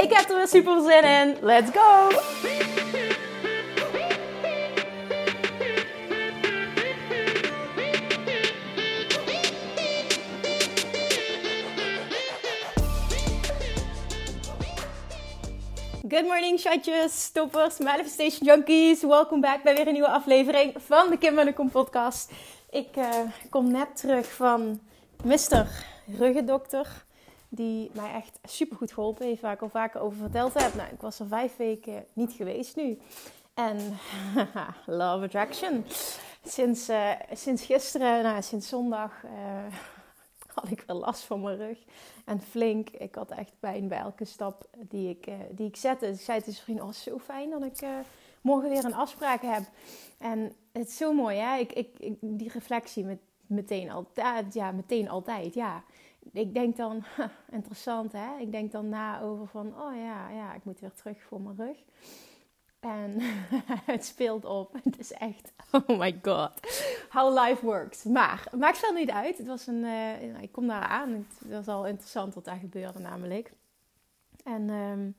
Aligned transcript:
Ik 0.00 0.12
heb 0.12 0.28
er 0.28 0.36
weer 0.36 0.48
super 0.48 0.82
zin 0.82 1.04
in. 1.04 1.36
Let's 1.40 1.70
go! 1.70 2.08
Good 16.08 16.26
morning, 16.26 16.60
chatjes, 16.60 17.22
stoppers, 17.22 17.78
manifestation 17.78 18.46
junkies. 18.46 19.02
Welkom 19.02 19.40
back 19.40 19.62
bij 19.62 19.74
weer 19.74 19.86
een 19.86 19.92
nieuwe 19.92 20.08
aflevering 20.08 20.74
van 20.76 21.10
de 21.10 21.18
Kim 21.18 21.38
en 21.38 21.46
de 21.46 21.52
Kom 21.52 21.70
podcast. 21.70 22.32
Ik 22.70 22.96
uh, 22.96 23.08
kom 23.50 23.70
net 23.70 23.96
terug 23.96 24.32
van 24.32 24.80
Mr. 25.24 25.66
Ruggendokter 26.18 27.06
die 27.48 27.90
mij 27.94 28.12
echt 28.12 28.38
super 28.42 28.76
goed 28.76 28.92
geholpen 28.92 29.26
heeft, 29.26 29.40
waar 29.40 29.52
ik 29.52 29.62
al 29.62 29.68
vaker 29.68 30.00
over 30.00 30.18
verteld 30.18 30.54
heb. 30.54 30.74
Nou, 30.74 30.92
ik 30.92 31.00
was 31.00 31.20
er 31.20 31.26
vijf 31.26 31.56
weken 31.56 32.06
niet 32.12 32.32
geweest 32.32 32.76
nu. 32.76 32.98
En 33.54 33.76
love 35.00 35.24
attraction. 35.24 35.84
Sinds, 36.44 36.88
uh, 36.88 37.10
sinds 37.32 37.64
gisteren, 37.64 38.22
nou, 38.22 38.42
sinds 38.42 38.68
zondag, 38.68 39.24
uh, 39.24 39.74
had 40.54 40.70
ik 40.70 40.84
wel 40.86 40.98
last 40.98 41.22
van 41.22 41.40
mijn 41.40 41.56
rug. 41.56 41.78
En 42.24 42.40
flink, 42.40 42.90
ik 42.90 43.14
had 43.14 43.30
echt 43.30 43.52
pijn 43.60 43.88
bij 43.88 43.98
elke 43.98 44.24
stap 44.24 44.68
die 44.78 45.08
ik, 45.08 45.26
uh, 45.26 45.34
die 45.50 45.66
ik 45.66 45.76
zette. 45.76 46.06
Dus 46.06 46.18
ik 46.18 46.24
zei 46.24 46.40
tegen 46.40 46.62
vriend, 46.62 46.80
oh, 46.80 46.92
zo 46.92 47.18
fijn 47.18 47.50
dat 47.50 47.62
ik 47.62 47.88
morgen 48.40 48.70
weer 48.70 48.84
een 48.84 48.94
afspraak 48.94 49.42
heb. 49.42 49.62
En 50.18 50.52
het 50.72 50.88
is 50.88 50.96
zo 50.96 51.12
mooi, 51.12 51.38
hè? 51.38 51.56
Ik, 51.56 51.72
ik, 51.72 51.98
ik 51.98 52.16
die 52.20 52.50
reflectie 52.52 53.04
met, 53.04 53.18
meteen 53.46 53.90
altijd, 53.90 54.54
ja, 54.54 54.72
meteen 54.72 55.08
altijd, 55.08 55.54
ja 55.54 55.82
ik 56.32 56.54
denk 56.54 56.76
dan, 56.76 57.04
interessant 57.50 58.12
hè, 58.12 58.38
ik 58.38 58.52
denk 58.52 58.72
dan 58.72 58.88
na 58.88 59.20
over 59.20 59.46
van, 59.46 59.66
oh 59.66 59.96
ja, 59.96 60.30
ja, 60.30 60.54
ik 60.54 60.64
moet 60.64 60.80
weer 60.80 60.92
terug 60.92 61.22
voor 61.22 61.40
mijn 61.40 61.56
rug. 61.56 61.76
En 62.80 63.16
het 63.92 64.04
speelt 64.04 64.44
op. 64.44 64.74
Het 64.82 64.98
is 64.98 65.12
echt, 65.12 65.52
oh 65.86 65.98
my 65.98 66.18
god, 66.22 66.52
how 67.08 67.46
life 67.46 67.64
works. 67.64 68.04
Maar 68.04 68.48
maakt 68.58 68.80
wel 68.80 68.92
niet 68.92 69.10
uit. 69.10 69.38
Het 69.38 69.46
was 69.46 69.66
een, 69.66 69.84
uh, 69.84 70.42
ik 70.42 70.52
kom 70.52 70.66
daar 70.66 70.82
aan. 70.82 71.12
Het 71.12 71.50
was 71.50 71.68
al 71.68 71.86
interessant 71.86 72.34
wat 72.34 72.44
daar 72.44 72.58
gebeurde 72.58 72.98
namelijk. 72.98 73.52
En 74.44 74.70
um, 74.70 75.16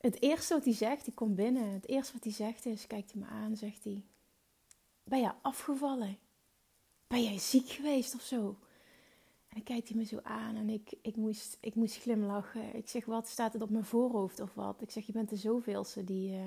het 0.00 0.22
eerste 0.22 0.54
wat 0.54 0.64
hij 0.64 0.74
zegt, 0.74 1.04
die 1.04 1.14
komt 1.14 1.34
binnen. 1.34 1.72
Het 1.72 1.88
eerste 1.88 2.12
wat 2.12 2.24
hij 2.24 2.32
zegt 2.32 2.66
is, 2.66 2.86
kijkt 2.86 3.12
hij 3.12 3.20
me 3.20 3.28
aan, 3.28 3.56
zegt 3.56 3.84
hij, 3.84 4.02
ben 5.04 5.20
je 5.20 5.30
afgevallen? 5.42 6.18
Ben 7.06 7.22
jij 7.22 7.38
ziek 7.38 7.68
geweest 7.68 8.14
of 8.14 8.20
zo? 8.20 8.56
En 9.48 9.54
dan 9.54 9.62
kijkt 9.62 9.88
hij 9.88 9.96
me 9.96 10.04
zo 10.04 10.18
aan 10.22 10.56
en 10.56 10.68
ik, 10.68 10.94
ik, 11.02 11.16
moest, 11.16 11.58
ik 11.60 11.74
moest 11.74 11.96
glimlachen. 11.96 12.76
Ik 12.76 12.88
zeg, 12.88 13.04
wat 13.04 13.28
staat 13.28 13.52
het 13.52 13.62
op 13.62 13.70
mijn 13.70 13.84
voorhoofd 13.84 14.40
of 14.40 14.54
wat? 14.54 14.82
Ik 14.82 14.90
zeg, 14.90 15.06
je 15.06 15.12
bent 15.12 15.28
de 15.28 15.36
zoveelste 15.36 16.04
die, 16.04 16.32
uh, 16.32 16.42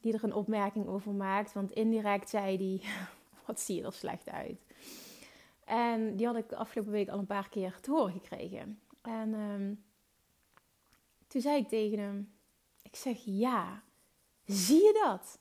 die 0.00 0.12
er 0.12 0.24
een 0.24 0.34
opmerking 0.34 0.86
over 0.86 1.12
maakt. 1.12 1.52
Want 1.52 1.70
indirect 1.70 2.28
zei 2.28 2.56
hij, 2.56 2.88
wat 3.46 3.60
zie 3.60 3.76
je 3.76 3.82
er 3.82 3.92
slecht 3.92 4.28
uit. 4.28 4.60
En 5.64 6.16
die 6.16 6.26
had 6.26 6.36
ik 6.36 6.52
afgelopen 6.52 6.92
week 6.92 7.08
al 7.08 7.18
een 7.18 7.26
paar 7.26 7.48
keer 7.48 7.78
te 7.80 7.90
horen 7.90 8.12
gekregen. 8.12 8.80
En 9.02 9.34
um, 9.34 9.84
toen 11.26 11.40
zei 11.40 11.60
ik 11.60 11.68
tegen 11.68 11.98
hem, 11.98 12.32
ik 12.82 12.96
zeg, 12.96 13.18
ja, 13.24 13.82
zie 14.44 14.82
je 14.82 15.00
dat? 15.04 15.38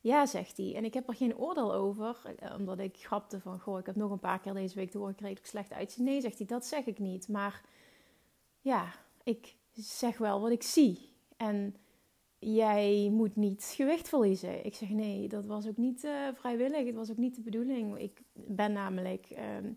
Ja, 0.00 0.26
zegt 0.26 0.56
hij. 0.56 0.74
En 0.74 0.84
ik 0.84 0.94
heb 0.94 1.08
er 1.08 1.14
geen 1.14 1.36
oordeel 1.36 1.74
over, 1.74 2.34
eh, 2.38 2.54
omdat 2.58 2.78
ik 2.78 2.96
grapte 2.96 3.40
van, 3.40 3.60
goh, 3.60 3.78
ik 3.78 3.86
heb 3.86 3.96
nog 3.96 4.10
een 4.10 4.18
paar 4.18 4.40
keer 4.40 4.54
deze 4.54 4.74
week 4.74 4.90
te 4.90 4.98
horen 4.98 5.14
gekregen 5.14 5.46
slecht 5.46 5.72
uitzie. 5.72 6.02
Nee, 6.02 6.20
zegt 6.20 6.38
hij, 6.38 6.46
dat 6.46 6.66
zeg 6.66 6.86
ik 6.86 6.98
niet. 6.98 7.28
Maar 7.28 7.62
ja, 8.60 8.92
ik 9.22 9.56
zeg 9.72 10.18
wel 10.18 10.40
wat 10.40 10.50
ik 10.50 10.62
zie. 10.62 11.12
En 11.36 11.76
jij 12.38 13.08
moet 13.12 13.36
niet 13.36 13.72
gewicht 13.76 14.08
verliezen. 14.08 14.64
Ik 14.64 14.74
zeg, 14.74 14.88
nee, 14.88 15.28
dat 15.28 15.46
was 15.46 15.66
ook 15.66 15.76
niet 15.76 16.04
uh, 16.04 16.28
vrijwillig. 16.34 16.86
Het 16.86 16.94
was 16.94 17.10
ook 17.10 17.16
niet 17.16 17.34
de 17.34 17.40
bedoeling. 17.40 17.98
Ik 17.98 18.22
ben 18.32 18.72
namelijk, 18.72 19.30
uh, 19.30 19.70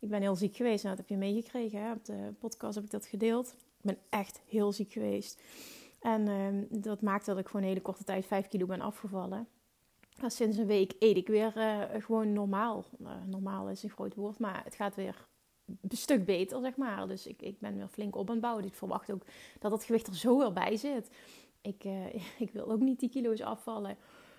ik 0.00 0.08
ben 0.08 0.20
heel 0.20 0.36
ziek 0.36 0.56
geweest. 0.56 0.84
Nou, 0.84 0.96
dat 0.96 1.06
heb 1.08 1.18
je 1.18 1.24
meegekregen. 1.24 1.82
Hè? 1.82 1.92
Op 1.92 2.04
de 2.04 2.34
podcast 2.38 2.74
heb 2.74 2.84
ik 2.84 2.90
dat 2.90 3.06
gedeeld. 3.06 3.48
Ik 3.48 3.84
ben 3.84 3.98
echt 4.08 4.40
heel 4.46 4.72
ziek 4.72 4.92
geweest. 4.92 5.42
En 6.00 6.28
uh, 6.28 6.82
dat 6.82 7.02
maakt 7.02 7.26
dat 7.26 7.38
ik 7.38 7.46
gewoon 7.46 7.62
een 7.62 7.68
hele 7.68 7.80
korte 7.80 8.04
tijd 8.04 8.26
5 8.26 8.48
kilo 8.48 8.66
ben 8.66 8.80
afgevallen. 8.80 9.48
Nou, 10.18 10.30
sinds 10.30 10.56
een 10.56 10.66
week 10.66 10.94
eet 10.98 11.16
ik 11.16 11.28
weer 11.28 11.52
uh, 11.56 11.82
gewoon 12.02 12.32
normaal. 12.32 12.84
Uh, 13.00 13.10
normaal 13.26 13.68
is 13.68 13.82
een 13.82 13.90
groot 13.90 14.14
woord, 14.14 14.38
maar 14.38 14.64
het 14.64 14.74
gaat 14.74 14.94
weer 14.94 15.26
een 15.66 15.96
stuk 15.96 16.24
beter, 16.24 16.60
zeg 16.60 16.76
maar. 16.76 17.08
Dus 17.08 17.26
ik, 17.26 17.42
ik 17.42 17.60
ben 17.60 17.76
weer 17.76 17.88
flink 17.88 18.16
op 18.16 18.26
aan 18.26 18.32
het 18.32 18.42
bouwen. 18.42 18.64
Ik 18.64 18.74
verwacht 18.74 19.12
ook 19.12 19.22
dat 19.58 19.72
het 19.72 19.84
gewicht 19.84 20.06
er 20.06 20.16
zo 20.16 20.38
weer 20.38 20.52
bij 20.52 20.76
zit. 20.76 21.10
Ik, 21.60 21.84
uh, 21.84 22.14
ik 22.44 22.50
wil 22.52 22.70
ook 22.70 22.80
niet 22.80 23.00
die 23.00 23.08
kilo's 23.08 23.40
afvallen. 23.40 23.96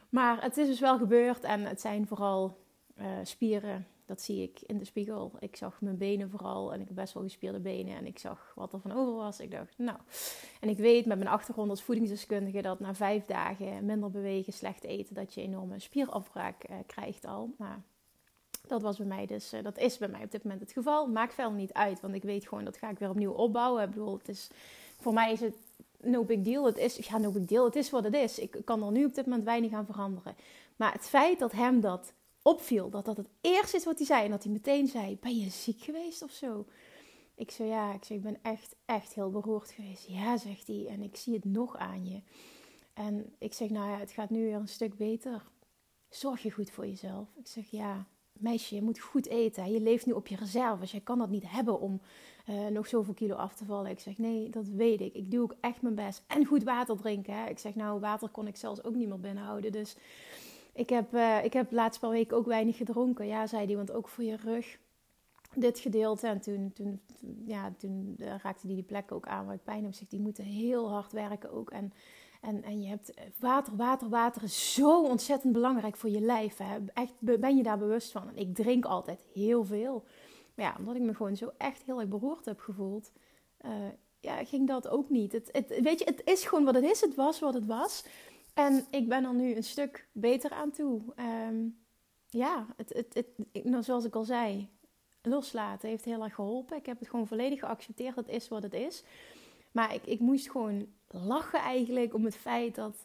Maar 0.09 0.43
het 0.43 0.57
is 0.57 0.67
dus 0.67 0.79
wel 0.79 0.97
gebeurd 0.97 1.43
en 1.43 1.65
het 1.65 1.81
zijn 1.81 2.07
vooral 2.07 2.67
spieren 3.23 3.87
dat 4.09 4.21
zie 4.21 4.43
ik 4.43 4.61
in 4.61 4.77
de 4.77 4.85
spiegel. 4.85 5.31
Ik 5.39 5.55
zag 5.55 5.81
mijn 5.81 5.97
benen 5.97 6.29
vooral 6.29 6.73
en 6.73 6.79
ik 6.81 6.87
heb 6.87 6.95
best 6.95 7.13
wel 7.13 7.23
gespierde 7.23 7.59
benen. 7.59 7.95
En 7.95 8.05
ik 8.05 8.19
zag 8.19 8.51
wat 8.55 8.73
er 8.73 8.79
van 8.79 8.91
over 8.91 9.13
was. 9.13 9.39
Ik 9.39 9.51
dacht, 9.51 9.77
nou. 9.77 9.97
En 10.59 10.69
ik 10.69 10.77
weet 10.77 11.05
met 11.05 11.17
mijn 11.17 11.29
achtergrond 11.29 11.69
als 11.69 11.83
voedingsdeskundige 11.83 12.61
dat 12.61 12.79
na 12.79 12.93
vijf 12.93 13.25
dagen 13.25 13.85
minder 13.85 14.11
bewegen, 14.11 14.53
slecht 14.53 14.83
eten, 14.83 15.15
dat 15.15 15.33
je 15.33 15.41
enorme 15.41 15.79
spierafbraak 15.79 16.69
uh, 16.69 16.75
krijgt 16.85 17.25
al. 17.25 17.53
Maar 17.57 17.81
dat 18.67 18.81
was 18.81 18.97
bij 18.97 19.07
mij 19.07 19.25
dus, 19.25 19.53
uh, 19.53 19.63
dat 19.63 19.77
is 19.77 19.97
bij 19.97 20.07
mij 20.07 20.23
op 20.23 20.31
dit 20.31 20.43
moment 20.43 20.61
het 20.61 20.71
geval. 20.71 21.07
Maakt 21.07 21.33
verder 21.33 21.53
niet 21.53 21.73
uit, 21.73 22.01
want 22.01 22.13
ik 22.13 22.23
weet 22.23 22.47
gewoon 22.47 22.63
dat 22.63 22.77
ga 22.77 22.89
ik 22.89 22.99
weer 22.99 23.09
opnieuw 23.09 23.31
opbouwen. 23.31 23.83
Ik 23.83 23.89
bedoel, 23.89 24.17
het 24.17 24.29
is, 24.29 24.49
voor 24.97 25.13
mij 25.13 25.31
is 25.31 25.39
het 25.39 25.55
no 26.01 26.23
big 26.23 26.41
deal. 26.41 26.65
Het 26.65 26.77
is, 26.77 26.95
ja, 26.95 27.17
no 27.17 27.31
big 27.31 27.45
deal. 27.45 27.65
Het 27.65 27.75
is 27.75 27.89
wat 27.89 28.03
het 28.03 28.13
is. 28.15 28.39
Ik 28.39 28.61
kan 28.65 28.83
er 28.83 28.91
nu 28.91 29.05
op 29.05 29.13
dit 29.13 29.25
moment 29.25 29.43
weinig 29.43 29.73
aan 29.73 29.85
veranderen. 29.85 30.35
Maar 30.75 30.93
het 30.93 31.07
feit 31.07 31.39
dat 31.39 31.51
hem 31.51 31.79
dat 31.79 32.13
opviel. 32.49 32.89
Dat 32.89 33.05
dat 33.05 33.17
het 33.17 33.29
eerste 33.41 33.77
is 33.77 33.85
wat 33.85 33.97
hij 33.97 34.05
zei. 34.05 34.23
En 34.23 34.31
dat 34.31 34.43
hij 34.43 34.51
meteen 34.51 34.87
zei, 34.87 35.17
ben 35.17 35.37
je 35.37 35.49
ziek 35.49 35.81
geweest 35.81 36.21
of 36.21 36.31
zo? 36.31 36.65
Ik 37.35 37.51
zei, 37.51 37.69
ja. 37.69 37.93
Ik, 37.93 38.03
zei, 38.03 38.19
ik 38.19 38.25
ben 38.25 38.37
echt, 38.41 38.75
echt 38.85 39.13
heel 39.13 39.29
beroerd 39.29 39.71
geweest. 39.71 40.07
Ja, 40.07 40.37
zegt 40.37 40.67
hij. 40.67 40.87
En 40.87 41.01
ik 41.01 41.15
zie 41.15 41.33
het 41.33 41.45
nog 41.45 41.77
aan 41.77 42.05
je. 42.05 42.21
En 42.93 43.33
ik 43.37 43.53
zeg, 43.53 43.69
nou 43.69 43.89
ja, 43.91 43.97
het 43.97 44.11
gaat 44.11 44.29
nu 44.29 44.43
weer 44.43 44.55
een 44.55 44.67
stuk 44.67 44.97
beter. 44.97 45.43
Zorg 46.09 46.41
je 46.41 46.51
goed 46.51 46.71
voor 46.71 46.87
jezelf. 46.87 47.27
Ik 47.37 47.47
zeg, 47.47 47.69
ja, 47.69 48.07
meisje, 48.33 48.75
je 48.75 48.81
moet 48.81 48.99
goed 48.99 49.27
eten. 49.27 49.71
Je 49.71 49.81
leeft 49.81 50.05
nu 50.05 50.11
op 50.11 50.27
je 50.27 50.35
reserves. 50.35 50.91
Jij 50.91 51.01
kan 51.01 51.17
dat 51.17 51.29
niet 51.29 51.51
hebben 51.51 51.79
om 51.79 52.01
uh, 52.49 52.67
nog 52.67 52.87
zoveel 52.87 53.13
kilo 53.13 53.35
af 53.35 53.55
te 53.55 53.65
vallen. 53.65 53.91
Ik 53.91 53.99
zeg, 53.99 54.17
nee, 54.17 54.49
dat 54.49 54.67
weet 54.67 55.01
ik. 55.01 55.13
Ik 55.13 55.31
doe 55.31 55.41
ook 55.41 55.55
echt 55.59 55.81
mijn 55.81 55.95
best. 55.95 56.23
En 56.27 56.45
goed 56.45 56.63
water 56.63 56.97
drinken. 56.97 57.33
Hè. 57.33 57.49
Ik 57.49 57.59
zeg, 57.59 57.75
nou, 57.75 57.99
water 57.99 58.29
kon 58.29 58.47
ik 58.47 58.55
zelfs 58.55 58.83
ook 58.83 58.95
niet 58.95 59.07
meer 59.07 59.19
binnenhouden. 59.19 59.71
Dus 59.71 59.95
ik 60.73 60.89
heb, 60.89 61.13
uh, 61.13 61.43
ik 61.43 61.53
heb 61.53 61.71
laatst 61.71 61.99
paar 61.99 62.09
weken 62.09 62.37
ook 62.37 62.45
weinig 62.45 62.77
gedronken. 62.77 63.27
Ja, 63.27 63.47
zei 63.47 63.65
hij, 63.65 63.75
want 63.75 63.91
ook 63.91 64.07
voor 64.07 64.23
je 64.23 64.35
rug. 64.35 64.79
Dit 65.55 65.79
gedeelte. 65.79 66.27
En 66.27 66.39
toen, 66.39 66.71
toen, 66.73 67.01
ja, 67.45 67.73
toen 67.77 68.15
uh, 68.17 68.27
raakte 68.27 68.65
hij 68.65 68.75
die 68.75 68.83
plek 68.83 69.11
ook 69.11 69.27
aan 69.27 69.45
waar 69.45 69.55
ik 69.55 69.63
pijn 69.63 69.83
heb. 69.83 69.93
Zegt, 69.93 70.11
die 70.11 70.19
moeten 70.19 70.43
heel 70.43 70.89
hard 70.91 71.11
werken 71.11 71.51
ook. 71.51 71.71
En, 71.71 71.93
en, 72.41 72.63
en 72.63 72.81
je 72.81 72.87
hebt 72.87 73.13
eh, 73.13 73.23
water, 73.39 73.75
water, 73.75 74.09
water 74.09 74.43
is 74.43 74.73
zo 74.73 75.03
ontzettend 75.03 75.53
belangrijk 75.53 75.97
voor 75.97 76.09
je 76.09 76.21
lijf. 76.21 76.57
Hè. 76.57 76.77
Echt, 76.93 77.13
ben 77.19 77.57
je 77.57 77.63
daar 77.63 77.77
bewust 77.77 78.11
van? 78.11 78.27
En 78.27 78.37
ik 78.37 78.55
drink 78.55 78.85
altijd 78.85 79.25
heel 79.33 79.65
veel. 79.65 80.03
Maar 80.55 80.65
ja, 80.65 80.75
omdat 80.77 80.95
ik 80.95 81.01
me 81.01 81.13
gewoon 81.13 81.37
zo 81.37 81.51
echt 81.57 81.83
heel 81.83 81.99
erg 81.99 82.09
beroerd 82.09 82.45
heb 82.45 82.59
gevoeld. 82.59 83.11
Ja, 84.19 84.43
ging 84.45 84.67
dat 84.67 84.87
ook 84.87 85.09
niet. 85.09 85.31
Het, 85.31 85.49
het, 85.51 85.79
weet 85.81 85.99
je, 85.99 86.05
het 86.05 86.21
is 86.25 86.45
gewoon 86.45 86.65
wat 86.65 86.75
het 86.75 86.83
is. 86.83 87.01
Het 87.01 87.15
was 87.15 87.39
wat 87.39 87.53
het 87.53 87.65
was. 87.65 88.05
En 88.59 88.85
ik 88.89 89.07
ben 89.07 89.23
er 89.23 89.33
nu 89.33 89.55
een 89.55 89.63
stuk 89.63 90.07
beter 90.11 90.51
aan 90.51 90.71
toe. 90.71 91.01
Um, 91.47 91.79
ja, 92.29 92.65
het, 92.75 92.93
het, 92.93 93.13
het, 93.13 93.63
nou, 93.63 93.83
zoals 93.83 94.05
ik 94.05 94.15
al 94.15 94.23
zei, 94.23 94.69
loslaten 95.21 95.89
heeft 95.89 96.05
heel 96.05 96.23
erg 96.23 96.35
geholpen. 96.35 96.77
Ik 96.77 96.85
heb 96.85 96.99
het 96.99 97.09
gewoon 97.09 97.27
volledig 97.27 97.59
geaccepteerd. 97.59 98.15
Het 98.15 98.27
is 98.27 98.47
wat 98.47 98.63
het 98.63 98.73
is. 98.73 99.03
Maar 99.71 99.93
ik, 99.93 100.05
ik 100.05 100.19
moest 100.19 100.51
gewoon 100.51 100.87
lachen 101.07 101.59
eigenlijk 101.59 102.13
om 102.13 102.25
het 102.25 102.35
feit 102.35 102.75
dat 102.75 102.95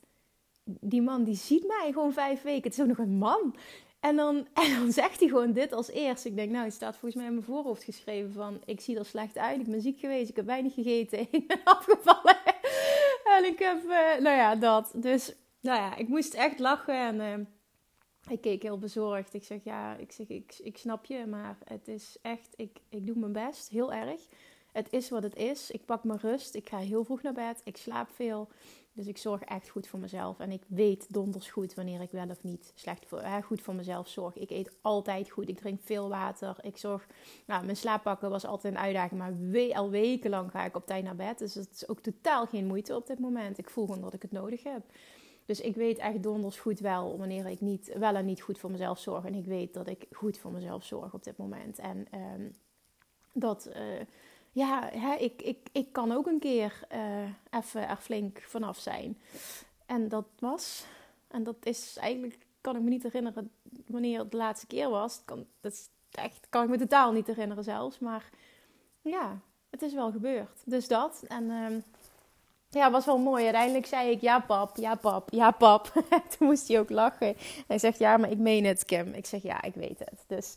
die 0.64 1.02
man 1.02 1.24
die 1.24 1.36
ziet 1.36 1.66
mij 1.66 1.90
gewoon 1.92 2.12
vijf 2.12 2.42
weken. 2.42 2.62
Het 2.62 2.72
is 2.72 2.80
ook 2.80 2.96
nog 2.96 2.98
een 2.98 3.18
man. 3.18 3.56
En 4.00 4.16
dan, 4.16 4.36
en 4.64 4.74
dan 4.78 4.92
zegt 4.92 5.20
hij 5.20 5.28
gewoon 5.28 5.52
dit 5.52 5.72
als 5.72 5.90
eerst. 5.90 6.24
Ik 6.24 6.36
denk, 6.36 6.50
nou, 6.50 6.64
het 6.64 6.74
staat 6.74 6.96
volgens 6.96 7.14
mij 7.14 7.26
in 7.26 7.32
mijn 7.32 7.46
voorhoofd 7.46 7.84
geschreven 7.84 8.32
van... 8.32 8.60
Ik 8.64 8.80
zie 8.80 8.98
er 8.98 9.04
slecht 9.04 9.38
uit, 9.38 9.60
ik 9.60 9.70
ben 9.70 9.80
ziek 9.80 9.98
geweest, 9.98 10.30
ik 10.30 10.36
heb 10.36 10.46
weinig 10.46 10.74
gegeten, 10.74 11.18
ik 11.30 11.46
ben 11.46 11.60
afgevallen. 11.64 12.36
En 13.24 13.44
ik 13.44 13.58
heb, 13.58 13.84
uh, 13.84 14.22
nou 14.22 14.36
ja, 14.36 14.56
dat. 14.56 14.92
Dus, 14.94 15.34
nou 15.64 15.78
ja, 15.78 15.96
ik 15.96 16.08
moest 16.08 16.34
echt 16.34 16.58
lachen 16.58 17.20
en 17.20 17.40
uh, 17.40 17.46
ik 18.32 18.40
keek 18.40 18.62
heel 18.62 18.78
bezorgd. 18.78 19.34
Ik 19.34 19.44
zeg, 19.44 19.64
ja, 19.64 19.96
ik, 19.96 20.12
zeg, 20.12 20.28
ik, 20.28 20.55
ik 20.62 20.78
snap 20.78 21.05
je, 21.05 21.26
maar 21.26 21.58
het 21.64 21.88
is 21.88 22.16
echt, 22.22 22.49
ik, 22.56 22.81
ik 22.88 23.06
doe 23.06 23.19
mijn 23.19 23.32
best, 23.32 23.69
heel 23.69 23.93
erg. 23.93 24.20
Het 24.72 24.93
is 24.93 25.08
wat 25.08 25.22
het 25.22 25.37
is. 25.37 25.70
Ik 25.70 25.84
pak 25.84 26.05
mijn 26.05 26.19
rust. 26.19 26.55
Ik 26.55 26.69
ga 26.69 26.78
heel 26.78 27.05
vroeg 27.05 27.22
naar 27.22 27.32
bed. 27.32 27.61
Ik 27.64 27.76
slaap 27.76 28.11
veel. 28.11 28.49
Dus 28.93 29.06
ik 29.06 29.19
zorg 29.19 29.40
echt 29.40 29.69
goed 29.69 29.87
voor 29.87 29.99
mezelf. 29.99 30.38
En 30.38 30.50
ik 30.50 30.62
weet 30.66 31.06
donders 31.12 31.50
goed 31.50 31.75
wanneer 31.75 32.00
ik 32.00 32.11
wel 32.11 32.28
of 32.28 32.43
niet 32.43 32.72
slecht 32.75 33.06
voor, 33.06 33.22
hè, 33.22 33.43
goed 33.43 33.61
voor 33.61 33.75
mezelf 33.75 34.08
zorg. 34.08 34.37
Ik 34.37 34.50
eet 34.50 34.76
altijd 34.81 35.31
goed. 35.31 35.49
Ik 35.49 35.58
drink 35.58 35.81
veel 35.82 36.08
water. 36.08 36.56
Ik 36.62 36.76
zorg. 36.76 37.06
Nou, 37.46 37.64
mijn 37.64 37.76
slaappakken 37.76 38.31
was 38.31 38.44
altijd 38.44 38.75
een 38.75 38.81
uitdaging. 38.81 39.20
Maar 39.20 39.38
we, 39.38 39.75
al 39.75 39.90
wekenlang 39.90 40.50
ga 40.50 40.64
ik 40.64 40.76
op 40.76 40.87
tijd 40.87 41.05
naar 41.05 41.16
bed. 41.16 41.38
Dus 41.38 41.55
het 41.55 41.70
is 41.72 41.88
ook 41.88 42.00
totaal 42.00 42.46
geen 42.46 42.66
moeite 42.66 42.96
op 42.96 43.06
dit 43.06 43.19
moment. 43.19 43.58
Ik 43.58 43.70
voel 43.70 43.87
gewoon 43.87 44.00
dat 44.00 44.14
ik 44.14 44.22
het 44.22 44.32
nodig 44.32 44.62
heb. 44.62 44.82
Dus 45.44 45.61
ik 45.61 45.75
weet 45.75 45.99
echt 45.99 46.23
donders 46.23 46.58
goed 46.58 46.81
wel 46.81 47.19
wanneer 47.19 47.46
ik 47.46 47.61
niet, 47.61 47.93
wel 47.99 48.14
en 48.14 48.25
niet 48.25 48.43
goed 48.43 48.58
voor 48.58 48.70
mezelf 48.70 48.99
zorg. 48.99 49.25
En 49.25 49.35
ik 49.35 49.44
weet 49.44 49.75
dat 49.75 49.88
ik 49.88 50.06
goed 50.12 50.38
voor 50.38 50.52
mezelf 50.52 50.85
zorg 50.85 51.14
op 51.14 51.25
dit 51.25 51.37
moment. 51.37 51.79
En 51.79 52.06
um, 52.14 52.55
dat. 53.32 53.69
Uh, 53.76 54.00
ja, 54.52 54.91
hè, 54.93 55.14
ik, 55.14 55.43
ik, 55.43 55.58
ik 55.73 55.93
kan 55.93 56.12
ook 56.12 56.26
een 56.26 56.38
keer 56.38 56.81
uh, 56.93 57.58
even 57.61 57.88
er 57.88 57.96
flink 57.96 58.41
vanaf 58.41 58.79
zijn. 58.79 59.19
En 59.87 60.08
dat 60.08 60.26
was, 60.38 60.85
en 61.29 61.43
dat 61.43 61.56
is 61.62 61.97
eigenlijk, 61.97 62.38
kan 62.61 62.76
ik 62.76 62.82
me 62.82 62.88
niet 62.88 63.02
herinneren 63.02 63.50
wanneer 63.87 64.19
het 64.19 64.31
de 64.31 64.37
laatste 64.37 64.67
keer 64.67 64.90
was. 64.90 65.23
Kan, 65.25 65.47
dat 65.61 65.73
is 65.73 65.88
echt, 66.11 66.47
kan 66.49 66.62
ik 66.62 66.69
me 66.69 66.79
totaal 66.79 67.12
niet 67.12 67.26
herinneren 67.26 67.64
zelfs. 67.64 67.99
Maar 67.99 68.31
ja, 69.02 69.40
het 69.70 69.82
is 69.82 69.94
wel 69.94 70.11
gebeurd. 70.11 70.62
Dus 70.64 70.88
dat. 70.88 71.23
En 71.29 71.44
uh, 71.44 71.67
ja, 72.75 72.91
was 72.91 73.05
wel 73.05 73.19
mooi. 73.19 73.44
Uiteindelijk 73.44 73.87
zei 73.87 74.11
ik 74.11 74.21
ja 74.21 74.41
pap, 74.41 74.76
ja 74.76 74.94
pap, 74.94 75.29
ja 75.31 75.50
pap. 75.50 75.93
Toen 76.38 76.49
moest 76.49 76.69
hij 76.69 76.79
ook 76.79 76.91
lachen. 76.91 77.37
Hij 77.67 77.79
zegt 77.79 77.99
ja, 77.99 78.17
maar 78.17 78.31
ik 78.31 78.38
meen 78.38 78.65
het 78.65 78.85
Kim. 78.85 79.12
Ik 79.12 79.26
zeg 79.26 79.43
ja, 79.43 79.62
ik 79.62 79.75
weet 79.75 79.99
het. 79.99 80.25
Dus 80.26 80.55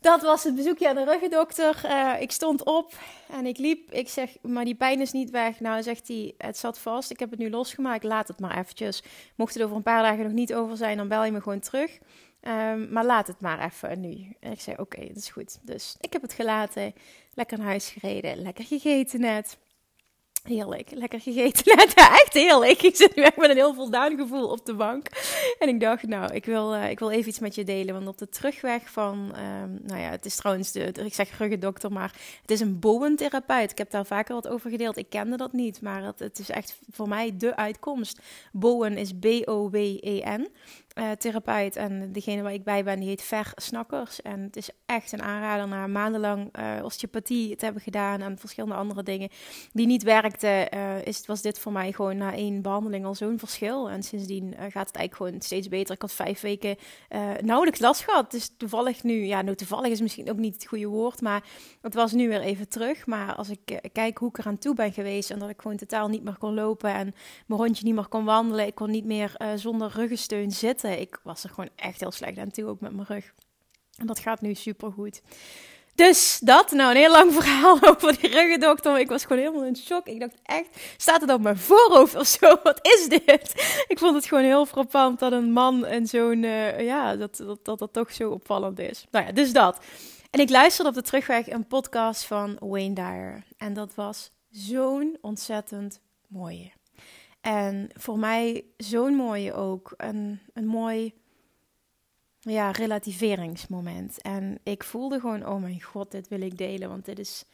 dat 0.00 0.22
was 0.22 0.44
het 0.44 0.54
bezoekje 0.54 0.88
aan 0.88 0.94
de 0.94 1.04
ruggendokter. 1.04 1.80
Uh, 1.84 2.20
ik 2.20 2.32
stond 2.32 2.64
op 2.64 2.92
en 3.30 3.46
ik 3.46 3.58
liep. 3.58 3.92
Ik 3.92 4.08
zeg, 4.08 4.30
maar 4.42 4.64
die 4.64 4.74
pijn 4.74 5.00
is 5.00 5.12
niet 5.12 5.30
weg. 5.30 5.60
Nou, 5.60 5.82
zegt 5.82 6.08
hij, 6.08 6.34
het 6.38 6.58
zat 6.58 6.78
vast. 6.78 7.10
Ik 7.10 7.18
heb 7.18 7.30
het 7.30 7.38
nu 7.38 7.50
losgemaakt. 7.50 8.04
Laat 8.04 8.28
het 8.28 8.40
maar 8.40 8.58
eventjes. 8.58 9.02
Mocht 9.34 9.54
het 9.54 9.62
over 9.62 9.76
een 9.76 9.82
paar 9.82 10.02
dagen 10.02 10.24
nog 10.24 10.32
niet 10.32 10.54
over 10.54 10.76
zijn, 10.76 10.96
dan 10.96 11.08
bel 11.08 11.24
je 11.24 11.32
me 11.32 11.40
gewoon 11.40 11.60
terug. 11.60 11.98
Um, 12.42 12.92
maar 12.92 13.04
laat 13.04 13.26
het 13.26 13.40
maar 13.40 13.64
even 13.64 14.00
nu. 14.00 14.36
En 14.40 14.52
ik 14.52 14.60
zei, 14.60 14.76
oké, 14.78 15.06
dat 15.06 15.16
is 15.16 15.28
goed. 15.28 15.58
Dus 15.62 15.96
ik 16.00 16.12
heb 16.12 16.22
het 16.22 16.32
gelaten. 16.32 16.94
Lekker 17.34 17.58
naar 17.58 17.66
huis 17.66 17.88
gereden. 17.88 18.42
Lekker 18.42 18.64
gegeten 18.64 19.20
net. 19.20 19.58
Heerlijk, 20.42 20.90
lekker 20.90 21.20
gegeten. 21.20 21.76
echt 21.94 22.32
heerlijk. 22.32 22.82
Ik 22.82 22.96
zit 22.96 23.16
nu 23.16 23.22
echt 23.22 23.36
met 23.36 23.50
een 23.50 23.56
heel 23.56 23.74
voldaan 23.74 24.16
gevoel 24.16 24.48
op 24.48 24.66
de 24.66 24.74
bank. 24.74 25.06
En 25.58 25.68
ik 25.68 25.80
dacht, 25.80 26.06
nou, 26.06 26.34
ik 26.34 26.44
wil, 26.44 26.74
uh, 26.74 26.90
ik 26.90 26.98
wil 26.98 27.10
even 27.10 27.28
iets 27.28 27.38
met 27.38 27.54
je 27.54 27.64
delen. 27.64 27.94
Want 27.94 28.06
op 28.06 28.18
de 28.18 28.28
terugweg 28.28 28.90
van, 28.90 29.34
um, 29.62 29.80
nou 29.82 30.00
ja, 30.00 30.10
het 30.10 30.24
is 30.24 30.36
trouwens, 30.36 30.72
de, 30.72 30.92
ik 30.92 31.14
zeg 31.14 31.38
ruggendokter, 31.38 31.92
maar 31.92 32.14
het 32.40 32.50
is 32.50 32.60
een 32.60 32.78
bowentherapeut. 32.78 33.70
Ik 33.70 33.78
heb 33.78 33.90
daar 33.90 34.06
vaker 34.06 34.34
wat 34.34 34.48
over 34.48 34.70
gedeeld. 34.70 34.96
Ik 34.96 35.10
kende 35.10 35.36
dat 35.36 35.52
niet, 35.52 35.80
maar 35.80 36.02
het, 36.02 36.18
het 36.18 36.38
is 36.38 36.50
echt 36.50 36.78
voor 36.90 37.08
mij 37.08 37.36
de 37.36 37.56
uitkomst. 37.56 38.20
Bowen 38.52 38.96
is 38.96 39.12
B-O-W-E-N 39.12 40.48
uh, 40.98 41.10
therapeut. 41.10 41.76
En 41.76 42.12
degene 42.12 42.42
waar 42.42 42.52
ik 42.52 42.64
bij 42.64 42.84
ben, 42.84 43.00
die 43.00 43.08
heet 43.08 43.22
Ver 43.22 43.52
Snakkers. 43.54 44.22
En 44.22 44.40
het 44.40 44.56
is 44.56 44.70
echt 44.86 45.12
een 45.12 45.22
aanrader 45.22 45.68
na 45.68 45.86
maandenlang 45.86 46.58
uh, 46.58 46.84
osteopathie 46.84 47.56
te 47.56 47.64
hebben 47.64 47.82
gedaan 47.82 48.20
en 48.20 48.38
verschillende 48.38 48.76
andere 48.76 49.02
dingen 49.02 49.28
die 49.72 49.86
niet 49.86 50.02
werkten. 50.02 50.74
Uh, 50.74 51.04
is, 51.04 51.26
was 51.26 51.42
dit 51.42 51.58
voor 51.58 51.72
mij 51.72 51.92
gewoon 51.92 52.16
na 52.16 52.34
één 52.34 52.62
behandeling 52.62 53.04
al 53.04 53.14
zo'n 53.14 53.38
verschil. 53.38 53.90
En 53.90 54.02
sindsdien 54.02 54.54
gaat 54.58 54.86
het 54.86 54.96
eigenlijk 54.96 55.14
gewoon 55.14 55.40
steeds 55.40 55.68
beter. 55.68 55.94
Ik 55.94 56.00
had 56.00 56.12
vijf 56.12 56.40
weken 56.40 56.76
nauwelijks 57.40 57.80
last 57.80 58.04
gehad. 58.04 58.30
Dus 58.30 58.54
toevallig 58.56 59.02
nu, 59.02 59.24
ja, 59.24 59.42
nou 59.42 59.56
toevallig 59.56 59.90
is 59.90 60.00
misschien 60.00 60.30
ook 60.30 60.36
niet 60.36 60.54
het 60.54 60.66
goede 60.66 60.86
woord, 60.86 61.20
maar 61.20 61.44
het 61.80 61.94
was 61.94 62.12
nu 62.12 62.28
weer 62.28 62.40
even 62.40 62.68
terug. 62.68 63.06
Maar 63.06 63.34
als 63.34 63.48
ik 63.48 63.90
kijk 63.92 64.18
hoe 64.18 64.28
ik 64.28 64.38
eraan 64.38 64.58
toe 64.58 64.74
ben 64.74 64.92
geweest 64.92 65.30
en 65.30 65.38
dat 65.38 65.48
ik 65.48 65.60
gewoon 65.60 65.76
totaal 65.76 66.08
niet 66.08 66.24
meer 66.24 66.38
kon 66.38 66.54
lopen 66.54 66.94
en 66.94 67.14
mijn 67.46 67.60
rondje 67.60 67.84
niet 67.84 67.94
meer 67.94 68.08
kon 68.08 68.24
wandelen, 68.24 68.66
ik 68.66 68.74
kon 68.74 68.90
niet 68.90 69.04
meer 69.04 69.36
zonder 69.54 69.90
ruggensteun 69.94 70.50
zitten 70.50 70.79
ik 70.84 71.20
was 71.22 71.44
er 71.44 71.48
gewoon 71.48 71.70
echt 71.76 72.00
heel 72.00 72.12
slecht 72.12 72.38
aan 72.38 72.50
toe, 72.50 72.66
ook 72.66 72.80
met 72.80 72.92
mijn 72.92 73.06
rug. 73.06 73.34
En 73.96 74.06
dat 74.06 74.18
gaat 74.18 74.40
nu 74.40 74.54
super 74.54 74.92
goed. 74.92 75.22
Dus 75.94 76.38
dat, 76.42 76.70
nou 76.70 76.90
een 76.90 76.96
heel 76.96 77.10
lang 77.10 77.32
verhaal 77.40 77.78
over 77.82 78.20
die 78.20 78.30
ruggendokter. 78.30 78.98
Ik 78.98 79.08
was 79.08 79.22
gewoon 79.22 79.42
helemaal 79.42 79.64
in 79.64 79.76
shock. 79.76 80.06
Ik 80.06 80.20
dacht 80.20 80.34
echt, 80.42 80.68
staat 80.96 81.20
het 81.20 81.30
op 81.30 81.40
mijn 81.40 81.58
voorhoofd 81.58 82.14
of 82.14 82.26
zo? 82.26 82.56
Wat 82.62 82.78
is 82.82 83.08
dit? 83.08 83.54
Ik 83.88 83.98
vond 83.98 84.14
het 84.14 84.26
gewoon 84.26 84.44
heel 84.44 84.66
frappant 84.66 85.18
dat 85.18 85.32
een 85.32 85.52
man 85.52 85.84
en 85.86 86.06
zo'n, 86.06 86.42
uh, 86.42 86.80
ja, 86.80 87.16
dat, 87.16 87.36
dat, 87.36 87.64
dat 87.64 87.78
dat 87.78 87.92
toch 87.92 88.12
zo 88.12 88.30
opvallend 88.30 88.78
is. 88.78 89.06
Nou 89.10 89.26
ja, 89.26 89.32
dus 89.32 89.52
dat. 89.52 89.78
En 90.30 90.40
ik 90.40 90.50
luisterde 90.50 90.88
op 90.88 90.96
de 90.96 91.02
terugweg 91.02 91.48
een 91.48 91.66
podcast 91.66 92.24
van 92.24 92.56
Wayne 92.60 92.94
Dyer. 92.94 93.44
En 93.56 93.72
dat 93.72 93.94
was 93.94 94.30
zo'n 94.50 95.18
ontzettend 95.20 96.00
mooie. 96.28 96.72
En 97.40 97.90
voor 97.92 98.18
mij 98.18 98.64
zo'n 98.76 99.14
mooie 99.14 99.52
ook. 99.52 99.94
Een, 99.96 100.40
een 100.52 100.66
mooi 100.66 101.14
ja, 102.38 102.70
relativeringsmoment. 102.70 104.22
En 104.22 104.58
ik 104.62 104.84
voelde 104.84 105.20
gewoon, 105.20 105.46
oh 105.46 105.60
mijn 105.60 105.82
god, 105.82 106.10
dit 106.10 106.28
wil 106.28 106.40
ik 106.40 106.58
delen. 106.58 106.88
Want 106.88 107.04
dit 107.04 107.18
is, 107.18 107.44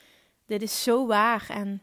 dit 0.47 0.63
is 0.63 0.83
zo 0.83 1.07
waar. 1.07 1.47
En 1.49 1.83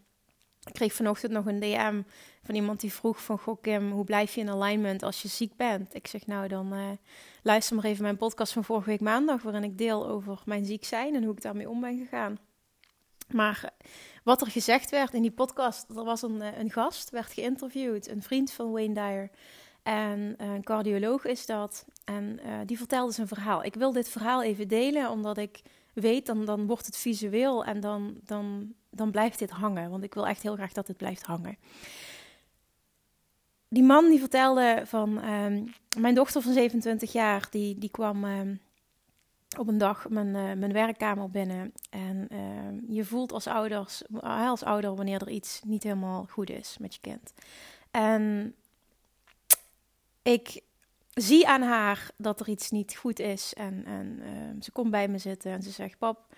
ik 0.65 0.73
kreeg 0.73 0.94
vanochtend 0.94 1.31
nog 1.31 1.45
een 1.45 1.59
DM 1.59 2.01
van 2.44 2.55
iemand 2.55 2.79
die 2.79 2.94
vroeg 2.94 3.23
van... 3.23 3.39
Goh 3.39 3.61
Kim, 3.61 3.91
hoe 3.91 4.03
blijf 4.03 4.35
je 4.35 4.41
in 4.41 4.50
alignment 4.50 5.03
als 5.03 5.21
je 5.21 5.27
ziek 5.27 5.55
bent? 5.55 5.95
Ik 5.95 6.07
zeg 6.07 6.25
nou, 6.25 6.47
dan 6.47 6.73
uh, 6.73 6.89
luister 7.41 7.75
maar 7.75 7.85
even 7.85 8.03
mijn 8.03 8.17
podcast 8.17 8.53
van 8.53 8.63
vorige 8.63 8.89
week 8.89 9.01
maandag... 9.01 9.41
waarin 9.41 9.63
ik 9.63 9.77
deel 9.77 10.07
over 10.07 10.41
mijn 10.45 10.65
ziek 10.65 10.85
zijn 10.85 11.15
en 11.15 11.23
hoe 11.23 11.33
ik 11.33 11.41
daarmee 11.41 11.69
om 11.69 11.81
ben 11.81 11.97
gegaan. 11.97 12.39
Maar 13.33 13.71
wat 14.24 14.41
er 14.41 14.47
gezegd 14.47 14.89
werd 14.89 15.13
in 15.13 15.21
die 15.21 15.31
podcast, 15.31 15.89
er 15.89 16.03
was 16.03 16.21
een, 16.21 16.41
eh, 16.41 16.57
een 16.57 16.71
gast, 16.71 17.09
werd 17.09 17.31
geïnterviewd, 17.31 18.07
een 18.07 18.21
vriend 18.21 18.51
van 18.51 18.71
Wayne 18.71 18.94
Dyer. 18.94 19.30
En 19.83 20.35
eh, 20.38 20.53
een 20.53 20.63
cardioloog 20.63 21.25
is 21.25 21.45
dat. 21.45 21.85
En 22.06 22.39
uh, 22.45 22.59
die 22.65 22.77
vertelde 22.77 23.13
zijn 23.13 23.27
verhaal. 23.27 23.63
Ik 23.63 23.75
wil 23.75 23.91
dit 23.91 24.10
verhaal 24.10 24.43
even 24.43 24.67
delen, 24.67 25.10
omdat 25.10 25.38
ik 25.38 25.62
weet, 25.93 26.25
dan, 26.25 26.46
dan 26.46 26.67
wordt 26.67 26.86
het 26.86 26.98
visueel 26.98 27.65
en 27.65 27.79
dan, 27.79 28.17
dan, 28.24 28.74
dan 28.89 29.12
blijft 29.12 29.39
dit 29.39 29.50
hangen. 29.50 29.89
Want 29.89 30.03
ik 30.03 30.13
wil 30.13 30.27
echt 30.27 30.41
heel 30.41 30.55
graag 30.55 30.72
dat 30.72 30.88
het 30.88 30.98
blijft 30.98 31.24
hangen. 31.24 31.58
Die 33.67 33.84
man 33.84 34.10
die 34.10 34.19
vertelde 34.19 34.81
van, 34.86 35.25
um, 35.25 35.74
mijn 36.00 36.15
dochter 36.15 36.41
van 36.41 36.53
27 36.53 37.12
jaar, 37.12 37.48
die, 37.50 37.77
die 37.77 37.89
kwam 37.89 38.24
um, 38.24 38.60
op 39.57 39.67
een 39.67 39.77
dag 39.77 40.10
mijn, 40.10 40.27
uh, 40.27 40.53
mijn 40.53 40.74
werkkamer 40.74 41.29
binnen. 41.29 41.74
En 41.89 42.27
uh, 42.31 42.95
je 42.95 43.05
voelt 43.05 43.31
als, 43.31 43.48
ouders, 43.48 44.01
als 44.19 44.63
ouder 44.63 44.95
wanneer 44.95 45.22
er 45.22 45.29
iets 45.29 45.62
niet 45.65 45.83
helemaal 45.83 46.25
goed 46.29 46.50
is 46.50 46.77
met 46.77 46.93
je 46.93 47.01
kind. 47.01 47.33
En 47.91 48.55
ik 50.22 50.62
zie 51.13 51.48
aan 51.48 51.62
haar 51.62 52.12
dat 52.17 52.39
er 52.39 52.50
iets 52.50 52.72
niet 52.72 52.95
goed 52.95 53.19
is. 53.19 53.53
En, 53.53 53.86
en 53.86 54.22
ze 54.62 54.72
komt 54.72 54.91
bij 54.91 55.07
me 55.07 55.17
zitten 55.17 55.51
en 55.51 55.63
ze 55.63 55.72
zegt: 55.72 55.98
Pap, 55.98 56.36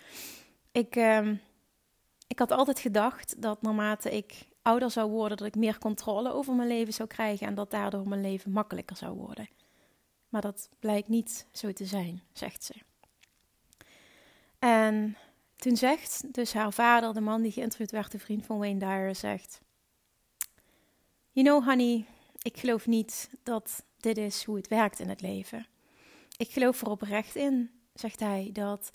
ik, 0.72 0.96
ehm, 0.96 1.36
ik 2.28 2.40
had 2.40 2.52
altijd 2.52 2.80
gedacht 2.80 3.42
dat 3.42 3.62
naarmate 3.62 4.12
ik 4.12 4.48
ouder 4.62 4.92
zou 4.92 5.12
worden, 5.12 5.38
dat 5.38 5.48
ik 5.48 5.56
meer 5.56 5.78
controle 5.78 6.34
over 6.34 6.54
mijn 6.54 6.68
leven 6.68 6.94
zou 6.94 7.10
krijgen. 7.10 7.48
En 7.48 7.56
dat 7.56 7.72
daardoor 7.72 8.08
mijn 8.08 8.22
leven 8.22 8.52
makkelijker 8.52 8.96
zou 8.96 9.16
worden. 9.18 9.50
Maar 10.30 10.42
dat 10.42 10.70
blijkt 10.80 11.08
niet 11.08 11.48
zo 11.52 11.72
te 11.72 11.86
zijn, 11.86 12.24
zegt 12.34 12.64
ze. 12.64 12.74
En 14.66 15.18
toen 15.56 15.78
zegt 15.78 16.34
dus 16.34 16.54
haar 16.54 16.74
vader, 16.74 17.14
de 17.14 17.22
man 17.22 17.42
die 17.42 17.52
geïnterviewd 17.52 17.92
werd, 17.92 18.12
de 18.12 18.20
vriend 18.20 18.46
van 18.46 18.58
Wayne 18.58 18.80
Dyer, 18.80 19.16
zegt: 19.16 19.62
You 21.32 21.48
know, 21.48 21.66
honey, 21.66 22.06
ik 22.42 22.58
geloof 22.58 22.88
niet 22.88 23.30
dat 23.44 23.86
dit 23.98 24.18
is 24.18 24.44
hoe 24.44 24.56
het 24.56 24.68
werkt 24.68 25.00
in 25.00 25.10
het 25.10 25.22
leven. 25.22 25.68
Ik 26.38 26.52
geloof 26.52 26.82
er 26.82 26.90
oprecht 26.90 27.36
in, 27.36 27.72
zegt 27.94 28.20
hij, 28.20 28.50
dat 28.54 28.90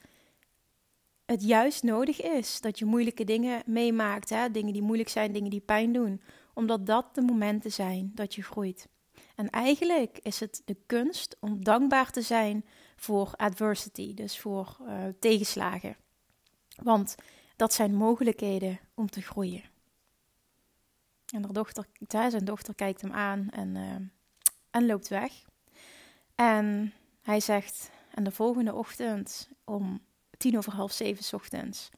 het 1.24 1.42
juist 1.42 1.82
nodig 1.82 2.22
is 2.22 2.60
dat 2.60 2.78
je 2.78 2.84
moeilijke 2.84 3.24
dingen 3.24 3.62
meemaakt, 3.66 4.30
hè? 4.30 4.50
dingen 4.50 4.72
die 4.72 4.82
moeilijk 4.82 5.08
zijn, 5.08 5.32
dingen 5.32 5.50
die 5.50 5.60
pijn 5.60 5.92
doen, 5.92 6.22
omdat 6.54 6.86
dat 6.86 7.14
de 7.14 7.22
momenten 7.22 7.72
zijn 7.72 8.10
dat 8.14 8.34
je 8.34 8.42
groeit. 8.42 8.88
En 9.34 9.50
eigenlijk 9.50 10.18
is 10.22 10.40
het 10.40 10.62
de 10.64 10.76
kunst 10.86 11.36
om 11.40 11.64
dankbaar 11.64 12.10
te 12.10 12.22
zijn 12.22 12.64
voor 13.00 13.32
adversity, 13.36 14.14
dus 14.14 14.38
voor 14.38 14.76
uh, 14.80 15.04
tegenslagen. 15.18 15.96
Want 16.76 17.14
dat 17.56 17.72
zijn 17.72 17.94
mogelijkheden 17.94 18.80
om 18.94 19.10
te 19.10 19.22
groeien. 19.22 19.62
En 21.32 21.42
haar 21.42 21.52
dochter, 21.52 21.86
zijn 22.08 22.44
dochter 22.44 22.74
kijkt 22.74 23.00
hem 23.00 23.12
aan 23.12 23.48
en, 23.50 23.74
uh, 23.74 23.94
en 24.70 24.86
loopt 24.86 25.08
weg. 25.08 25.32
En 26.34 26.92
hij 27.22 27.40
zegt, 27.40 27.90
en 28.14 28.24
de 28.24 28.30
volgende 28.30 28.74
ochtend 28.74 29.48
om 29.64 30.00
tien 30.36 30.56
over 30.56 30.72
half 30.72 30.92
zeven 30.92 31.38
ochtends 31.38 31.90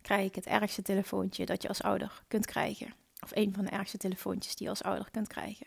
krijg 0.00 0.26
ik 0.26 0.34
het 0.34 0.46
ergste 0.46 0.82
telefoontje 0.82 1.46
dat 1.46 1.62
je 1.62 1.68
als 1.68 1.82
ouder 1.82 2.22
kunt 2.28 2.46
krijgen. 2.46 2.94
Of 3.20 3.30
een 3.34 3.54
van 3.54 3.64
de 3.64 3.70
ergste 3.70 3.96
telefoontjes 3.96 4.54
die 4.54 4.64
je 4.64 4.70
als 4.70 4.82
ouder 4.82 5.10
kunt 5.10 5.28
krijgen. 5.28 5.66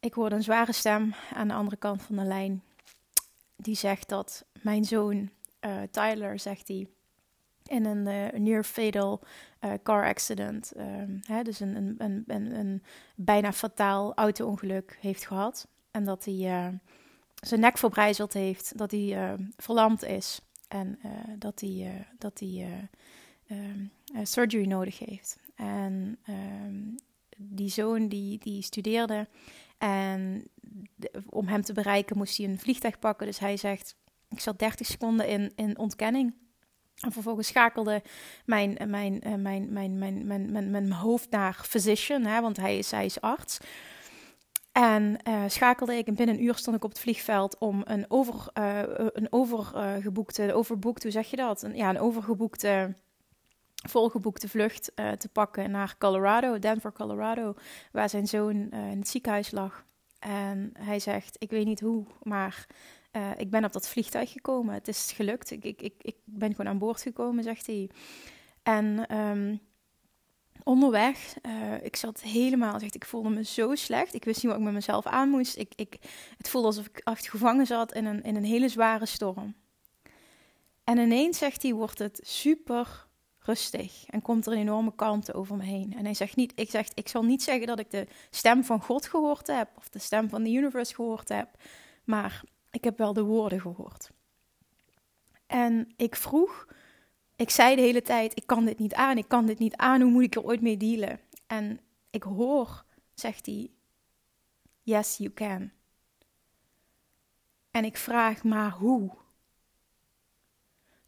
Ik 0.00 0.14
hoorde 0.14 0.34
een 0.34 0.42
zware 0.42 0.72
stem 0.72 1.14
aan 1.34 1.48
de 1.48 1.54
andere 1.54 1.76
kant 1.76 2.02
van 2.02 2.16
de 2.16 2.24
lijn. 2.24 2.62
Die 3.62 3.74
zegt 3.74 4.08
dat 4.08 4.44
mijn 4.62 4.84
zoon 4.84 5.30
uh, 5.60 5.82
Tyler, 5.90 6.38
zegt 6.38 6.68
hij, 6.68 6.86
in 7.66 7.84
een 7.84 8.06
uh, 8.06 8.40
near 8.40 8.64
fatal 8.64 9.22
uh, 9.60 9.72
car 9.82 10.06
accident, 10.06 10.72
um, 10.76 11.20
hè, 11.22 11.42
dus 11.42 11.60
een, 11.60 11.76
een, 11.98 12.24
een, 12.26 12.58
een, 12.58 12.82
bijna 13.14 13.52
fataal 13.52 14.14
auto-ongeluk 14.14 14.98
heeft 15.00 15.26
gehad. 15.26 15.68
En 15.90 16.04
dat 16.04 16.24
hij 16.24 16.80
zijn 17.34 17.60
nek 17.60 17.78
verbrijzeld 17.78 18.32
heeft, 18.32 18.78
dat 18.78 18.90
hij 18.90 19.36
verlamd 19.56 20.04
is 20.04 20.40
en 20.68 20.98
dat 21.38 21.60
hij, 21.60 22.06
dat 22.18 22.38
hij 22.38 22.88
ehm, 23.46 23.84
surgery 24.22 24.66
nodig 24.66 24.98
heeft. 24.98 25.38
En 25.54 26.18
um, 26.28 26.94
die 27.36 27.68
zoon 27.68 28.08
die, 28.08 28.38
die 28.38 28.62
studeerde 28.62 29.28
en 29.80 30.50
om 31.28 31.46
hem 31.46 31.62
te 31.62 31.72
bereiken 31.72 32.16
moest 32.16 32.36
hij 32.36 32.46
een 32.46 32.58
vliegtuig 32.58 32.98
pakken. 32.98 33.26
Dus 33.26 33.38
hij 33.38 33.56
zegt, 33.56 33.96
ik 34.28 34.40
zat 34.40 34.58
30 34.58 34.86
seconden 34.86 35.28
in, 35.28 35.52
in 35.54 35.78
ontkenning. 35.78 36.34
En 36.94 37.12
vervolgens 37.12 37.46
schakelde 37.48 38.02
mijn, 38.44 38.76
mijn, 38.88 39.18
mijn, 39.22 39.42
mijn, 39.42 39.72
mijn, 39.72 39.98
mijn, 39.98 40.26
mijn, 40.26 40.52
mijn, 40.52 40.70
mijn 40.70 40.92
hoofd 40.92 41.30
naar 41.30 41.54
physician, 41.54 42.24
hè, 42.24 42.40
want 42.40 42.56
hij 42.56 42.78
is, 42.78 42.90
hij 42.90 43.04
is 43.04 43.20
arts. 43.20 43.58
En 44.72 45.18
uh, 45.28 45.42
schakelde 45.46 45.94
ik 45.94 46.06
en 46.06 46.14
binnen 46.14 46.36
een 46.36 46.44
uur 46.44 46.56
stond 46.56 46.76
ik 46.76 46.84
op 46.84 46.90
het 46.90 47.00
vliegveld 47.00 47.58
om 47.58 47.80
een, 47.84 48.04
over, 48.08 48.48
een 49.12 49.26
overgeboekte, 49.30 50.54
overboekt, 50.54 51.02
hoe 51.02 51.12
zeg 51.12 51.30
je 51.30 51.36
dat? 51.36 51.68
Ja, 51.74 51.88
een 51.88 52.00
overgeboekte 52.00 52.94
volgeboekte 53.88 54.48
vlucht 54.48 54.92
uh, 54.94 55.12
te 55.12 55.28
pakken 55.28 55.70
naar 55.70 55.94
Colorado, 55.98 56.58
Denver, 56.58 56.92
Colorado, 56.92 57.54
waar 57.92 58.08
zijn 58.08 58.26
zoon 58.26 58.56
uh, 58.56 58.90
in 58.90 58.98
het 58.98 59.08
ziekenhuis 59.08 59.50
lag. 59.50 59.84
En 60.18 60.72
hij 60.78 60.98
zegt: 60.98 61.36
Ik 61.38 61.50
weet 61.50 61.66
niet 61.66 61.80
hoe, 61.80 62.04
maar 62.22 62.66
uh, 63.12 63.30
ik 63.36 63.50
ben 63.50 63.64
op 63.64 63.72
dat 63.72 63.88
vliegtuig 63.88 64.32
gekomen. 64.32 64.74
Het 64.74 64.88
is 64.88 65.12
gelukt. 65.12 65.50
Ik, 65.50 65.64
ik, 65.64 65.94
ik, 66.00 66.16
ben 66.24 66.50
gewoon 66.50 66.68
aan 66.68 66.78
boord 66.78 67.02
gekomen, 67.02 67.44
zegt 67.44 67.66
hij. 67.66 67.90
En 68.62 69.16
um, 69.18 69.60
onderweg, 70.64 71.34
ik 71.82 71.96
zat 71.96 72.20
helemaal, 72.20 72.80
zegt, 72.80 72.94
ik 72.94 73.04
voelde 73.04 73.28
me 73.28 73.44
zo 73.44 73.74
slecht. 73.74 74.14
Ik 74.14 74.24
wist 74.24 74.42
niet 74.42 74.52
wat 74.52 74.60
ik 74.60 74.66
met 74.66 74.74
mezelf 74.74 75.06
aan 75.06 75.28
moest. 75.28 75.56
Ik, 75.56 75.72
ik, 75.76 75.96
het 76.36 76.48
voelde 76.48 76.66
alsof 76.66 76.86
ik 76.86 76.98
echt 76.98 77.28
gevangen 77.28 77.66
zat 77.66 77.92
in 77.92 78.04
een, 78.04 78.22
in 78.22 78.36
een 78.36 78.44
hele 78.44 78.68
zware 78.68 79.06
storm. 79.06 79.54
En 80.84 80.98
ineens, 80.98 81.38
zegt 81.38 81.62
hij, 81.62 81.72
wordt 81.72 81.98
het 81.98 82.20
super 82.22 83.08
rustig 83.40 84.06
en 84.06 84.22
komt 84.22 84.46
er 84.46 84.52
een 84.52 84.58
enorme 84.58 84.94
kalmte 84.94 85.34
over 85.34 85.56
me 85.56 85.64
heen. 85.64 85.94
En 85.96 86.04
hij 86.04 86.14
zegt 86.14 86.36
niet, 86.36 86.52
ik 86.54 86.70
zeg, 86.70 86.88
ik 86.94 87.08
zal 87.08 87.22
niet 87.22 87.42
zeggen 87.42 87.66
dat 87.66 87.78
ik 87.78 87.90
de 87.90 88.06
stem 88.30 88.64
van 88.64 88.82
God 88.82 89.06
gehoord 89.06 89.46
heb 89.46 89.68
of 89.76 89.88
de 89.88 89.98
stem 89.98 90.28
van 90.28 90.42
de 90.42 90.50
universe 90.50 90.94
gehoord 90.94 91.28
heb, 91.28 91.48
maar 92.04 92.42
ik 92.70 92.84
heb 92.84 92.98
wel 92.98 93.12
de 93.12 93.22
woorden 93.22 93.60
gehoord. 93.60 94.10
En 95.46 95.92
ik 95.96 96.16
vroeg, 96.16 96.66
ik 97.36 97.50
zei 97.50 97.76
de 97.76 97.82
hele 97.82 98.02
tijd, 98.02 98.36
ik 98.36 98.46
kan 98.46 98.64
dit 98.64 98.78
niet 98.78 98.94
aan, 98.94 99.18
ik 99.18 99.28
kan 99.28 99.46
dit 99.46 99.58
niet 99.58 99.76
aan, 99.76 100.00
hoe 100.00 100.10
moet 100.10 100.22
ik 100.22 100.34
er 100.34 100.44
ooit 100.44 100.60
mee 100.60 100.76
dealen? 100.76 101.20
En 101.46 101.80
ik 102.10 102.22
hoor, 102.22 102.84
zegt 103.14 103.46
hij, 103.46 103.70
yes 104.82 105.16
you 105.16 105.32
can. 105.32 105.70
En 107.70 107.84
ik 107.84 107.96
vraag, 107.96 108.44
maar 108.44 108.70
hoe? 108.70 109.10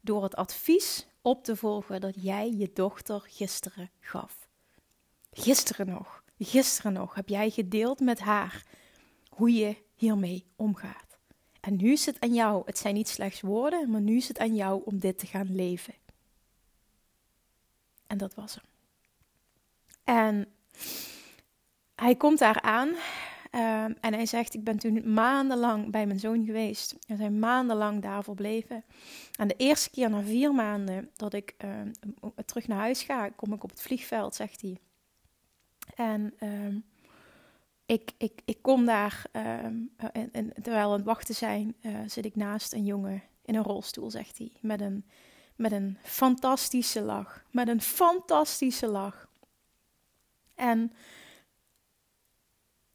Door 0.01 0.23
het 0.23 0.35
advies 0.35 1.07
op 1.23 1.43
te 1.43 1.55
volgen 1.55 2.01
dat 2.01 2.13
jij 2.17 2.51
je 2.51 2.71
dochter 2.73 3.21
gisteren 3.27 3.89
gaf. 3.99 4.47
Gisteren 5.31 5.87
nog, 5.87 6.23
gisteren 6.39 6.93
nog 6.93 7.15
heb 7.15 7.29
jij 7.29 7.49
gedeeld 7.49 7.99
met 7.99 8.19
haar 8.19 8.65
hoe 9.29 9.53
je 9.53 9.75
hiermee 9.95 10.45
omgaat. 10.55 11.17
En 11.59 11.75
nu 11.75 11.91
is 11.91 12.05
het 12.05 12.19
aan 12.19 12.33
jou, 12.33 12.61
het 12.65 12.77
zijn 12.77 12.93
niet 12.93 13.09
slechts 13.09 13.41
woorden, 13.41 13.89
maar 13.89 14.01
nu 14.01 14.15
is 14.15 14.27
het 14.27 14.39
aan 14.39 14.55
jou 14.55 14.81
om 14.85 14.99
dit 14.99 15.19
te 15.19 15.25
gaan 15.25 15.55
leven. 15.55 15.93
En 18.07 18.17
dat 18.17 18.35
was 18.35 18.55
hem. 18.55 18.65
En 20.03 20.47
hij 21.95 22.15
komt 22.15 22.39
daar 22.39 22.61
aan 22.61 22.95
Ehm, 23.53 23.93
en 23.99 24.13
hij 24.13 24.25
zegt, 24.25 24.53
ik 24.53 24.63
ben 24.63 24.77
toen 24.77 25.13
maandenlang 25.13 25.91
bij 25.91 26.05
mijn 26.05 26.19
zoon 26.19 26.45
geweest. 26.45 26.95
We 27.07 27.15
zijn 27.15 27.39
maandenlang 27.39 28.01
daar 28.01 28.23
verbleven. 28.23 28.83
En 29.35 29.47
de 29.47 29.55
eerste 29.57 29.89
keer 29.89 30.09
na 30.09 30.21
vier 30.21 30.53
maanden 30.53 31.09
dat 31.15 31.33
ik 31.33 31.55
ehm, 31.57 31.91
terug 32.45 32.67
naar 32.67 32.77
huis 32.77 33.03
ga, 33.03 33.29
kom 33.29 33.53
ik 33.53 33.63
op 33.63 33.69
het 33.69 33.81
vliegveld, 33.81 34.35
zegt 34.35 34.61
hij. 34.61 34.77
En 35.95 36.33
ehm, 36.37 36.77
ik, 37.85 38.11
ik, 38.17 38.41
ik 38.45 38.61
kom 38.61 38.85
daar, 38.85 39.25
en, 39.31 39.91
en, 40.31 40.53
terwijl 40.61 40.85
we 40.85 40.91
aan 40.91 40.91
het 40.91 41.03
wachten 41.03 41.35
zijn, 41.35 41.75
uh, 41.81 41.99
zit 42.07 42.25
ik 42.25 42.35
naast 42.35 42.73
een 42.73 42.85
jongen 42.85 43.23
in 43.45 43.55
een 43.55 43.63
rolstoel, 43.63 44.11
zegt 44.11 44.37
hij. 44.37 44.51
Met 44.61 44.81
een, 44.81 45.05
met 45.55 45.71
een 45.71 45.97
fantastische 46.03 47.01
lach. 47.01 47.43
Met 47.51 47.67
een 47.67 47.81
fantastische 47.81 48.87
lach. 48.87 49.27
En 50.55 50.93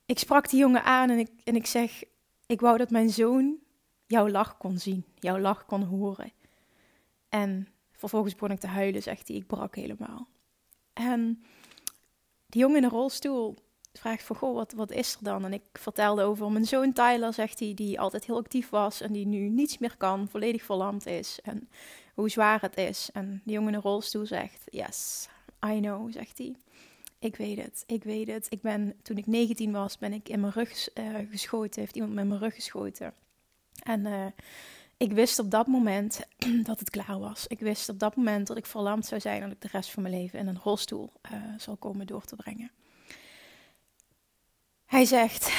ik 0.09 0.19
sprak 0.19 0.49
die 0.51 0.59
jongen 0.59 0.85
aan 0.85 1.11
en 1.11 1.19
ik, 1.19 1.31
en 1.45 1.57
ik 1.57 1.67
zeg: 1.67 2.03
Ik 2.47 2.61
wou 2.61 2.79
dat 2.79 2.91
mijn 2.91 3.11
zoon 3.11 3.59
jouw 4.07 4.29
lach 4.29 4.57
kon 4.57 4.79
zien, 4.79 5.05
jouw 5.15 5.39
lach 5.39 5.67
kon 5.67 5.83
horen. 5.83 6.33
En 7.29 7.69
vervolgens 7.93 8.35
begon 8.35 8.51
ik 8.51 8.61
te 8.61 8.67
huilen, 8.67 9.03
zegt 9.03 9.29
hij. 9.29 9.37
Ik 9.37 9.47
brak 9.47 9.75
helemaal. 9.75 10.29
En 10.93 11.43
die 12.47 12.61
jongen 12.61 12.77
in 12.77 12.83
de 12.83 12.89
rolstoel 12.89 13.57
vraagt 13.93 14.23
van, 14.23 14.37
goh, 14.37 14.55
wat, 14.55 14.73
wat 14.73 14.91
is 14.91 15.15
er 15.15 15.25
dan? 15.25 15.45
En 15.45 15.53
ik 15.53 15.63
vertelde 15.73 16.23
over 16.23 16.53
mijn 16.53 16.65
zoon 16.65 16.93
Tyler, 16.93 17.33
zegt 17.33 17.59
hij, 17.59 17.75
die 17.75 18.01
altijd 18.01 18.25
heel 18.25 18.39
actief 18.39 18.69
was 18.69 19.01
en 19.01 19.13
die 19.13 19.27
nu 19.27 19.49
niets 19.49 19.79
meer 19.79 19.97
kan, 19.97 20.29
volledig 20.29 20.63
verlamd 20.63 21.07
is. 21.07 21.39
En 21.43 21.69
hoe 22.15 22.29
zwaar 22.29 22.61
het 22.61 22.77
is. 22.77 23.11
En 23.13 23.41
die 23.45 23.55
jongen 23.55 23.73
in 23.75 23.81
de 23.81 23.89
rolstoel 23.89 24.27
zegt, 24.27 24.65
yes, 24.71 25.29
I 25.67 25.81
know, 25.81 26.13
zegt 26.13 26.39
hij. 26.39 26.55
Ik 27.19 27.37
weet 27.37 27.63
het, 27.63 27.85
ik 27.87 28.05
weet 28.05 28.27
het. 28.27 28.47
Ik 28.49 28.61
ben, 28.61 28.95
toen 29.03 29.17
ik 29.17 29.27
19 29.27 29.73
was, 29.73 29.99
ben 29.99 30.13
ik 30.13 30.29
in 30.29 30.41
mijn 30.41 30.53
rug 30.53 30.97
uh, 30.99 31.17
geschoten. 31.31 31.81
Heeft 31.81 31.95
iemand 31.95 32.15
met 32.15 32.29
mijn 32.29 32.41
rug 32.41 32.55
geschoten. 32.55 33.15
En 33.83 34.07
uh, 34.07 34.27
ik 34.97 35.13
wist 35.13 35.39
op 35.39 35.51
dat 35.51 35.67
moment 35.67 36.21
dat 36.69 36.79
het 36.79 36.91
klaar 36.91 37.19
was. 37.19 37.47
Ik 37.47 37.61
wist 37.61 37.89
op 37.89 37.99
dat 37.99 38.17
moment 38.17 38.47
dat 38.47 38.57
ik 38.57 38.67
verlamd 38.67 39.07
zou 39.07 39.21
zijn 39.21 39.43
en 39.43 39.49
dat 39.49 39.57
ik 39.57 39.63
de 39.63 39.69
rest 39.77 39.91
van 39.91 40.03
mijn 40.03 40.15
leven 40.15 40.39
in 40.39 40.47
een 40.47 40.61
rolstoel 40.63 41.13
uh, 41.33 41.43
zal 41.59 41.77
komen 41.77 42.07
door 42.07 42.25
te 42.25 42.37
brengen. 42.37 42.71
Hij 44.85 45.05
zegt, 45.05 45.53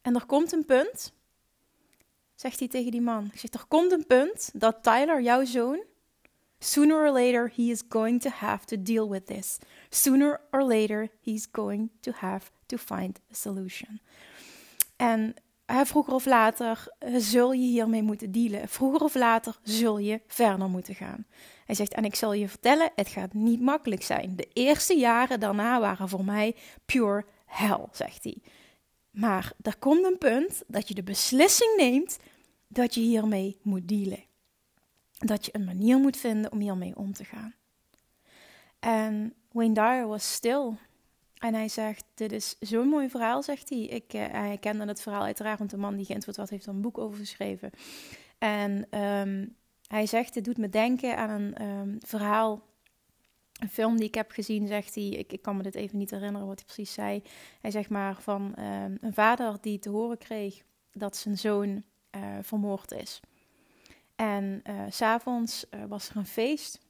en 0.00 0.14
er 0.14 0.26
komt 0.26 0.52
een 0.52 0.64
punt, 0.64 1.12
zegt 2.34 2.58
hij 2.58 2.68
tegen 2.68 2.90
die 2.90 3.00
man. 3.00 3.30
Ik 3.32 3.38
zeg, 3.38 3.52
er 3.52 3.64
komt 3.68 3.92
een 3.92 4.06
punt 4.06 4.50
dat 4.52 4.82
Tyler, 4.82 5.22
jouw 5.22 5.44
zoon, 5.44 5.82
Sooner 6.64 6.96
or 7.04 7.12
later, 7.12 7.52
he 7.56 7.70
is 7.70 7.82
going 7.88 8.20
to 8.20 8.30
have 8.30 8.64
to 8.66 8.82
deal 8.82 9.08
with 9.08 9.26
this. 9.26 9.58
Sooner 9.90 10.40
or 10.52 10.64
later, 10.64 11.08
he's 11.20 11.48
going 11.50 11.90
to 12.00 12.12
have 12.12 12.50
to 12.66 12.76
find 12.76 13.18
a 13.30 13.34
solution. 13.34 14.00
En 14.96 15.34
vroeger 15.66 16.14
of 16.14 16.26
later 16.26 16.86
eh, 16.98 17.14
zul 17.16 17.52
je 17.52 17.66
hiermee 17.66 18.02
moeten 18.02 18.32
dealen. 18.32 18.68
Vroeger 18.68 19.00
of 19.00 19.14
later 19.14 19.58
zul 19.62 19.98
je 19.98 20.20
verder 20.26 20.68
moeten 20.68 20.94
gaan. 20.94 21.26
Hij 21.64 21.74
zegt, 21.74 21.94
en 21.94 22.04
ik 22.04 22.14
zal 22.14 22.32
je 22.32 22.48
vertellen, 22.48 22.90
het 22.94 23.08
gaat 23.08 23.32
niet 23.32 23.60
makkelijk 23.60 24.02
zijn. 24.02 24.36
De 24.36 24.48
eerste 24.52 24.94
jaren 24.94 25.40
daarna 25.40 25.80
waren 25.80 26.08
voor 26.08 26.24
mij 26.24 26.56
pure 26.86 27.24
hell, 27.46 27.86
zegt 27.92 28.24
hij. 28.24 28.36
Maar 29.10 29.52
er 29.62 29.76
komt 29.78 30.04
een 30.04 30.18
punt 30.18 30.62
dat 30.66 30.88
je 30.88 30.94
de 30.94 31.02
beslissing 31.02 31.76
neemt 31.76 32.18
dat 32.68 32.94
je 32.94 33.00
hiermee 33.00 33.58
moet 33.62 33.88
dealen 33.88 34.30
dat 35.22 35.44
je 35.44 35.54
een 35.54 35.64
manier 35.64 35.98
moet 35.98 36.16
vinden 36.16 36.52
om 36.52 36.60
hiermee 36.60 36.96
om 36.96 37.12
te 37.12 37.24
gaan. 37.24 37.54
En 38.78 39.34
Wayne 39.52 39.74
Dyer 39.74 40.06
was 40.06 40.32
stil. 40.32 40.76
En 41.38 41.54
hij 41.54 41.68
zegt, 41.68 42.04
dit 42.14 42.32
is 42.32 42.56
zo'n 42.60 42.88
mooi 42.88 43.10
verhaal, 43.10 43.42
zegt 43.42 43.68
hij. 43.68 43.78
Ik, 43.78 44.14
uh, 44.14 44.26
hij 44.26 44.58
kende 44.60 44.84
het 44.84 45.02
verhaal 45.02 45.22
uiteraard, 45.22 45.58
want 45.58 45.70
de 45.70 45.76
man 45.76 45.96
die 45.96 46.04
geïnterviewd 46.04 46.36
had, 46.36 46.50
heeft 46.50 46.66
er 46.66 46.72
een 46.72 46.80
boek 46.80 46.98
over 46.98 47.18
geschreven. 47.18 47.70
En 48.38 48.98
um, 49.00 49.56
hij 49.86 50.06
zegt, 50.06 50.34
dit 50.34 50.44
doet 50.44 50.58
me 50.58 50.68
denken 50.68 51.16
aan 51.16 51.30
een 51.30 51.62
um, 51.62 51.98
verhaal, 52.06 52.62
een 53.60 53.68
film 53.68 53.96
die 53.96 54.06
ik 54.06 54.14
heb 54.14 54.30
gezien, 54.30 54.66
zegt 54.66 54.94
hij. 54.94 55.08
Ik, 55.08 55.32
ik 55.32 55.42
kan 55.42 55.56
me 55.56 55.62
dit 55.62 55.74
even 55.74 55.98
niet 55.98 56.10
herinneren 56.10 56.46
wat 56.46 56.56
hij 56.56 56.64
precies 56.64 56.92
zei. 56.92 57.22
Hij 57.60 57.70
zegt 57.70 57.90
maar 57.90 58.22
van 58.22 58.54
um, 58.58 58.98
een 59.00 59.14
vader 59.14 59.58
die 59.60 59.78
te 59.78 59.90
horen 59.90 60.18
kreeg 60.18 60.62
dat 60.92 61.16
zijn 61.16 61.38
zoon 61.38 61.82
uh, 62.16 62.22
vermoord 62.42 62.92
is. 62.92 63.20
En 64.22 64.62
uh, 64.66 64.82
s'avonds 64.88 65.64
uh, 65.70 65.84
was 65.84 66.08
er 66.08 66.16
een 66.16 66.26
feest. 66.26 66.80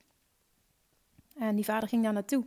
En 1.35 1.55
die 1.55 1.65
vader 1.65 1.89
ging 1.89 2.03
daar 2.03 2.13
naartoe. 2.13 2.47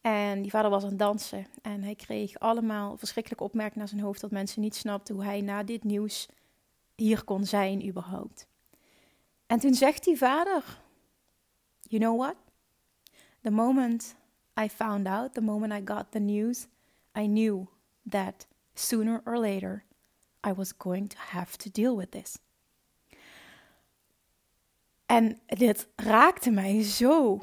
En 0.00 0.42
die 0.42 0.50
vader 0.50 0.70
was 0.70 0.82
aan 0.82 0.88
het 0.88 0.98
dansen. 0.98 1.46
En 1.62 1.82
hij 1.82 1.94
kreeg 1.94 2.38
allemaal 2.38 2.96
verschrikkelijke 2.96 3.44
opmerkingen 3.44 3.78
naar 3.78 3.88
zijn 3.88 4.00
hoofd 4.00 4.20
dat 4.20 4.30
mensen 4.30 4.60
niet 4.60 4.74
snapten 4.74 5.14
hoe 5.14 5.24
hij 5.24 5.40
na 5.40 5.62
dit 5.62 5.84
nieuws 5.84 6.28
hier 6.94 7.24
kon 7.24 7.44
zijn 7.44 7.86
überhaupt. 7.86 8.46
En 9.46 9.58
toen 9.58 9.74
zegt 9.74 10.04
die 10.04 10.16
vader: 10.16 10.80
You 11.80 12.02
know 12.02 12.20
what? 12.20 12.36
The 13.40 13.50
moment 13.50 14.14
I 14.60 14.68
found 14.68 15.06
out, 15.06 15.34
the 15.34 15.42
moment 15.42 15.72
I 15.72 15.92
got 15.94 16.06
the 16.10 16.18
news, 16.18 16.66
I 17.18 17.26
knew 17.26 17.66
that 18.08 18.46
sooner 18.74 19.20
or 19.24 19.38
later 19.38 19.84
I 20.46 20.52
was 20.52 20.72
going 20.78 21.10
to 21.10 21.18
have 21.18 21.56
to 21.56 21.70
deal 21.72 21.96
with 21.96 22.10
this. 22.10 22.38
En 25.06 25.38
dit 25.46 25.88
raakte 25.96 26.50
mij 26.50 26.82
zo, 26.82 27.42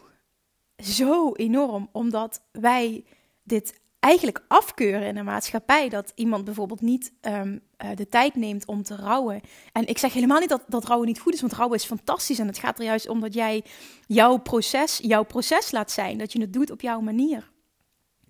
zo 0.77 1.34
enorm, 1.34 1.89
omdat 1.91 2.41
wij 2.51 3.06
dit 3.44 3.80
eigenlijk 4.00 4.46
afkeuren 4.48 5.08
in 5.08 5.15
de 5.15 5.24
maatschappij. 5.24 5.89
Dat 5.89 6.12
iemand 6.15 6.46
bijvoorbeeld 6.46 6.82
niet 6.82 7.13
um, 7.22 7.62
uh, 7.84 7.89
de 7.96 8.08
tijd 8.08 8.36
neemt 8.36 8.65
om 8.65 8.84
te 8.84 8.96
rouwen. 8.96 9.41
En 9.72 9.88
ik 9.88 9.98
zeg 9.98 10.13
helemaal 10.13 10.39
niet 10.39 10.50
dat, 10.50 10.63
dat 10.68 10.86
rouwen 10.86 11.08
niet 11.08 11.20
goed 11.20 11.34
is, 11.34 11.41
want 11.41 11.53
rouwen 11.53 11.77
is 11.77 11.86
fantastisch. 11.86 12.39
En 12.39 12.48
het 12.48 12.58
gaat 12.58 12.80
er 12.80 12.86
juist 12.86 13.08
om 13.08 13.20
dat 13.20 13.34
jij 13.34 13.63
jouw 14.08 14.38
proces, 14.38 15.00
jouw 15.03 15.24
proces 15.24 15.72
laat 15.72 15.91
zijn. 15.91 16.18
Dat 16.18 16.34
je 16.34 16.41
het 16.41 16.53
doet 16.53 16.72
op 16.72 16.82
jouw 16.82 17.00
manier. 17.00 17.50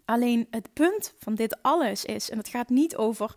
Alleen 0.06 0.48
het 0.50 0.74
punt 0.74 1.14
van 1.20 1.36
dit 1.36 1.58
alles 1.62 2.06
is, 2.06 2.30
en 2.30 2.38
het 2.38 2.48
gaat 2.48 2.70
niet 2.70 2.96
over 2.96 3.34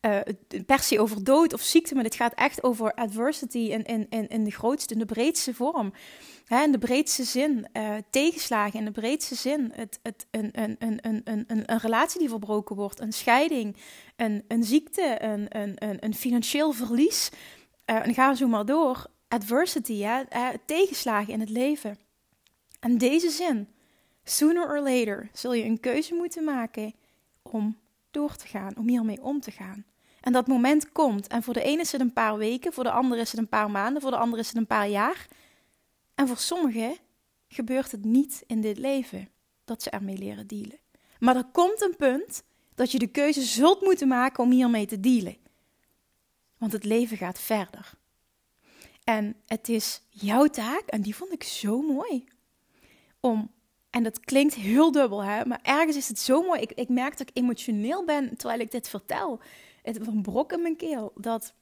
uh, 0.00 0.18
per 0.66 1.00
over 1.00 1.24
dood 1.24 1.52
of 1.52 1.60
ziekte, 1.60 1.94
maar 1.94 2.04
het 2.04 2.14
gaat 2.14 2.34
echt 2.34 2.62
over 2.62 2.94
adversity 2.94 3.58
in, 3.58 3.84
in, 3.84 4.06
in, 4.10 4.28
in 4.28 4.44
de 4.44 4.50
grootste, 4.50 4.92
in 4.92 4.98
de 4.98 5.06
breedste 5.06 5.54
vorm. 5.54 5.92
Hè, 6.44 6.62
in 6.62 6.72
de 6.72 6.78
breedste 6.78 7.24
zin, 7.24 7.68
uh, 7.72 7.94
tegenslagen 8.10 8.78
in 8.78 8.84
de 8.84 8.90
breedste 8.90 9.34
zin. 9.34 9.72
Het, 9.74 9.98
het, 10.02 10.26
een, 10.30 10.48
een, 10.52 10.76
een, 10.78 10.98
een, 11.02 11.22
een, 11.24 11.44
een 11.46 11.78
relatie 11.78 12.18
die 12.18 12.28
verbroken 12.28 12.76
wordt, 12.76 13.00
een 13.00 13.12
scheiding, 13.12 13.76
een, 14.16 14.44
een 14.48 14.64
ziekte, 14.64 15.22
een, 15.22 15.58
een, 15.58 15.72
een, 15.74 15.96
een 16.04 16.14
financieel 16.14 16.72
verlies. 16.72 17.30
Uh, 17.86 18.06
en 18.06 18.14
ga 18.14 18.34
zo 18.34 18.46
maar 18.46 18.66
door. 18.66 19.06
Adversity, 19.28 20.02
hè, 20.02 20.22
tegenslagen 20.66 21.32
in 21.32 21.40
het 21.40 21.50
leven. 21.50 21.98
En 22.80 22.98
deze 22.98 23.30
zin 23.30 23.68
Sooner 24.30 24.68
or 24.68 24.80
later 24.80 25.28
zul 25.32 25.52
je 25.52 25.64
een 25.64 25.80
keuze 25.80 26.14
moeten 26.14 26.44
maken 26.44 26.94
om 27.42 27.78
door 28.10 28.36
te 28.36 28.46
gaan, 28.46 28.76
om 28.76 28.88
hiermee 28.88 29.22
om 29.22 29.40
te 29.40 29.50
gaan. 29.50 29.84
En 30.20 30.32
dat 30.32 30.46
moment 30.46 30.92
komt. 30.92 31.26
En 31.26 31.42
voor 31.42 31.54
de 31.54 31.62
ene 31.62 31.80
is 31.80 31.92
het 31.92 32.00
een 32.00 32.12
paar 32.12 32.36
weken, 32.36 32.72
voor 32.72 32.84
de 32.84 32.90
andere 32.90 33.20
is 33.20 33.30
het 33.30 33.40
een 33.40 33.48
paar 33.48 33.70
maanden, 33.70 34.02
voor 34.02 34.10
de 34.10 34.16
andere 34.16 34.42
is 34.42 34.48
het 34.48 34.56
een 34.56 34.66
paar 34.66 34.88
jaar. 34.88 35.26
En 36.14 36.28
voor 36.28 36.36
sommigen 36.36 36.96
gebeurt 37.48 37.90
het 37.90 38.04
niet 38.04 38.42
in 38.46 38.60
dit 38.60 38.78
leven 38.78 39.28
dat 39.64 39.82
ze 39.82 39.90
ermee 39.90 40.18
leren 40.18 40.46
dealen. 40.46 40.78
Maar 41.18 41.36
er 41.36 41.48
komt 41.52 41.82
een 41.82 41.96
punt 41.96 42.42
dat 42.74 42.92
je 42.92 42.98
de 42.98 43.06
keuze 43.06 43.42
zult 43.42 43.80
moeten 43.80 44.08
maken 44.08 44.44
om 44.44 44.50
hiermee 44.50 44.86
te 44.86 45.00
dealen. 45.00 45.36
Want 46.56 46.72
het 46.72 46.84
leven 46.84 47.16
gaat 47.16 47.40
verder. 47.40 47.90
En 49.04 49.36
het 49.46 49.68
is 49.68 50.02
jouw 50.10 50.46
taak, 50.46 50.82
en 50.86 51.02
die 51.02 51.16
vond 51.16 51.32
ik 51.32 51.42
zo 51.42 51.82
mooi, 51.82 52.24
om 53.20 53.50
en 53.90 54.02
dat 54.02 54.20
klinkt 54.20 54.54
heel 54.54 54.92
dubbel, 54.92 55.24
hè? 55.24 55.44
maar 55.44 55.60
ergens 55.62 55.96
is 55.96 56.08
het 56.08 56.18
zo 56.18 56.42
mooi. 56.42 56.60
Ik, 56.60 56.72
ik 56.72 56.88
merk 56.88 57.18
dat 57.18 57.28
ik 57.28 57.36
emotioneel 57.36 58.04
ben 58.04 58.36
terwijl 58.36 58.60
ik 58.60 58.70
dit 58.70 58.88
vertel. 58.88 59.40
Het 59.82 60.06
een 60.06 60.22
brok 60.22 60.52
in 60.52 60.62
mijn 60.62 60.76
keel. 60.76 61.12
Dat, 61.14 61.54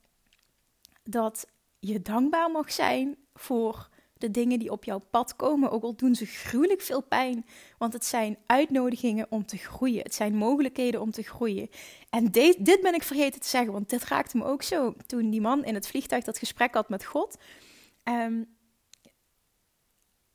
dat 1.03 1.47
je 1.79 2.03
dankbaar 2.03 2.51
mag 2.51 2.73
zijn 2.73 3.17
voor 3.35 3.89
de 4.19 4.31
dingen 4.31 4.59
die 4.59 4.71
op 4.71 4.85
jouw 4.85 5.01
pad 5.11 5.37
komen. 5.37 5.71
Ook 5.71 5.83
al 5.83 5.97
doen 5.97 6.15
ze 6.15 6.27
gruwelijk 6.27 6.81
veel 6.81 7.03
pijn. 7.03 7.47
Want 7.79 7.93
het 7.93 8.05
zijn 8.05 8.39
uitnodigingen 8.47 9.27
om 9.29 9.47
te 9.47 9.57
groeien. 9.57 10.03
Het 10.03 10.15
zijn 10.15 10.35
mogelijkheden 10.35 11.01
om 11.01 11.11
te 11.11 11.23
groeien. 11.23 11.69
En 12.11 12.31
dit, 12.31 12.65
dit 12.65 12.81
ben 12.81 12.95
ik 12.95 13.03
vergeten 13.03 13.41
te 13.41 13.49
zeggen, 13.49 13.73
want 13.73 13.91
dit 13.91 14.05
raakte 14.05 14.37
me 14.37 14.45
ook 14.45 14.63
zo. 14.63 14.95
Toen 15.07 15.31
die 15.31 15.41
man 15.41 15.65
in 15.65 15.75
het 15.75 15.89
vliegtuig 15.89 16.25
dat 16.25 16.39
gesprek 16.39 16.75
had 16.75 16.89
met 16.89 17.05
God. 17.05 17.37
Um, 18.05 18.56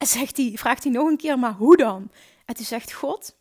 zegt 0.07 0.37
hij, 0.37 0.51
vraagt 0.55 0.83
hij 0.83 0.91
nog 0.91 1.07
een 1.07 1.17
keer, 1.17 1.39
maar 1.39 1.53
hoe 1.53 1.77
dan? 1.77 2.11
En 2.45 2.55
toen 2.55 2.65
zegt 2.65 2.93
God, 2.93 3.35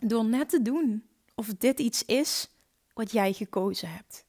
door 0.00 0.24
net 0.24 0.48
te 0.48 0.62
doen 0.62 1.04
of 1.34 1.46
dit 1.46 1.80
iets 1.80 2.04
is 2.04 2.48
wat 2.94 3.12
jij 3.12 3.32
gekozen 3.32 3.88
hebt. 3.88 4.24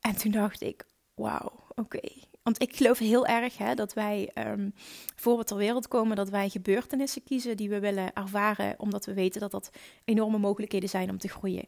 En 0.00 0.16
toen 0.16 0.30
dacht 0.30 0.60
ik, 0.60 0.86
wauw, 1.14 1.52
oké. 1.74 2.00
Want 2.42 2.62
ik 2.62 2.76
geloof 2.76 2.98
heel 2.98 3.26
erg 3.26 3.58
hè, 3.58 3.74
dat 3.74 3.92
wij 3.92 4.30
um, 4.34 4.74
voor 5.16 5.38
we 5.38 5.44
ter 5.44 5.56
wereld 5.56 5.88
komen, 5.88 6.16
dat 6.16 6.28
wij 6.28 6.48
gebeurtenissen 6.48 7.24
kiezen 7.24 7.56
die 7.56 7.68
we 7.68 7.80
willen 7.80 8.12
ervaren, 8.12 8.74
omdat 8.78 9.04
we 9.04 9.14
weten 9.14 9.40
dat 9.40 9.50
dat 9.50 9.70
enorme 10.04 10.38
mogelijkheden 10.38 10.88
zijn 10.88 11.10
om 11.10 11.18
te 11.18 11.28
groeien. 11.28 11.66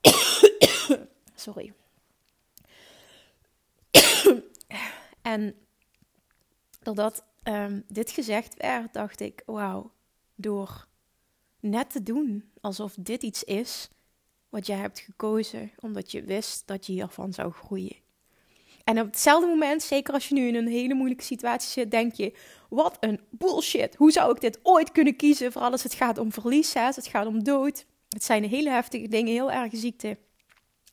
Sorry. 1.34 1.72
En 5.22 5.54
doordat 6.82 7.24
um, 7.44 7.84
dit 7.88 8.10
gezegd 8.10 8.54
werd, 8.56 8.92
dacht 8.92 9.20
ik: 9.20 9.42
wauw, 9.46 9.92
door 10.34 10.86
net 11.60 11.90
te 11.90 12.02
doen 12.02 12.50
alsof 12.60 12.94
dit 12.98 13.22
iets 13.22 13.44
is 13.44 13.88
wat 14.48 14.66
jij 14.66 14.76
hebt 14.76 14.98
gekozen, 14.98 15.70
omdat 15.80 16.10
je 16.10 16.22
wist 16.22 16.66
dat 16.66 16.86
je 16.86 16.92
hiervan 16.92 17.32
zou 17.32 17.52
groeien. 17.52 17.96
En 18.84 19.00
op 19.00 19.06
hetzelfde 19.06 19.46
moment, 19.46 19.82
zeker 19.82 20.14
als 20.14 20.28
je 20.28 20.34
nu 20.34 20.46
in 20.46 20.54
een 20.54 20.68
hele 20.68 20.94
moeilijke 20.94 21.24
situatie 21.24 21.70
zit, 21.70 21.90
denk 21.90 22.14
je: 22.14 22.34
wat 22.68 22.96
een 23.00 23.20
bullshit. 23.30 23.94
Hoe 23.94 24.12
zou 24.12 24.34
ik 24.34 24.40
dit 24.40 24.58
ooit 24.62 24.92
kunnen 24.92 25.16
kiezen? 25.16 25.52
Vooral 25.52 25.70
als 25.70 25.82
het 25.82 25.94
gaat 25.94 26.18
om 26.18 26.32
verlies, 26.32 26.74
hè? 26.74 26.86
als 26.86 26.96
het 26.96 27.06
gaat 27.06 27.26
om 27.26 27.44
dood. 27.44 27.86
Het 28.08 28.24
zijn 28.24 28.44
hele 28.44 28.70
heftige 28.70 29.08
dingen, 29.08 29.32
heel 29.32 29.52
erg 29.52 29.72
ziekte. 29.76 30.18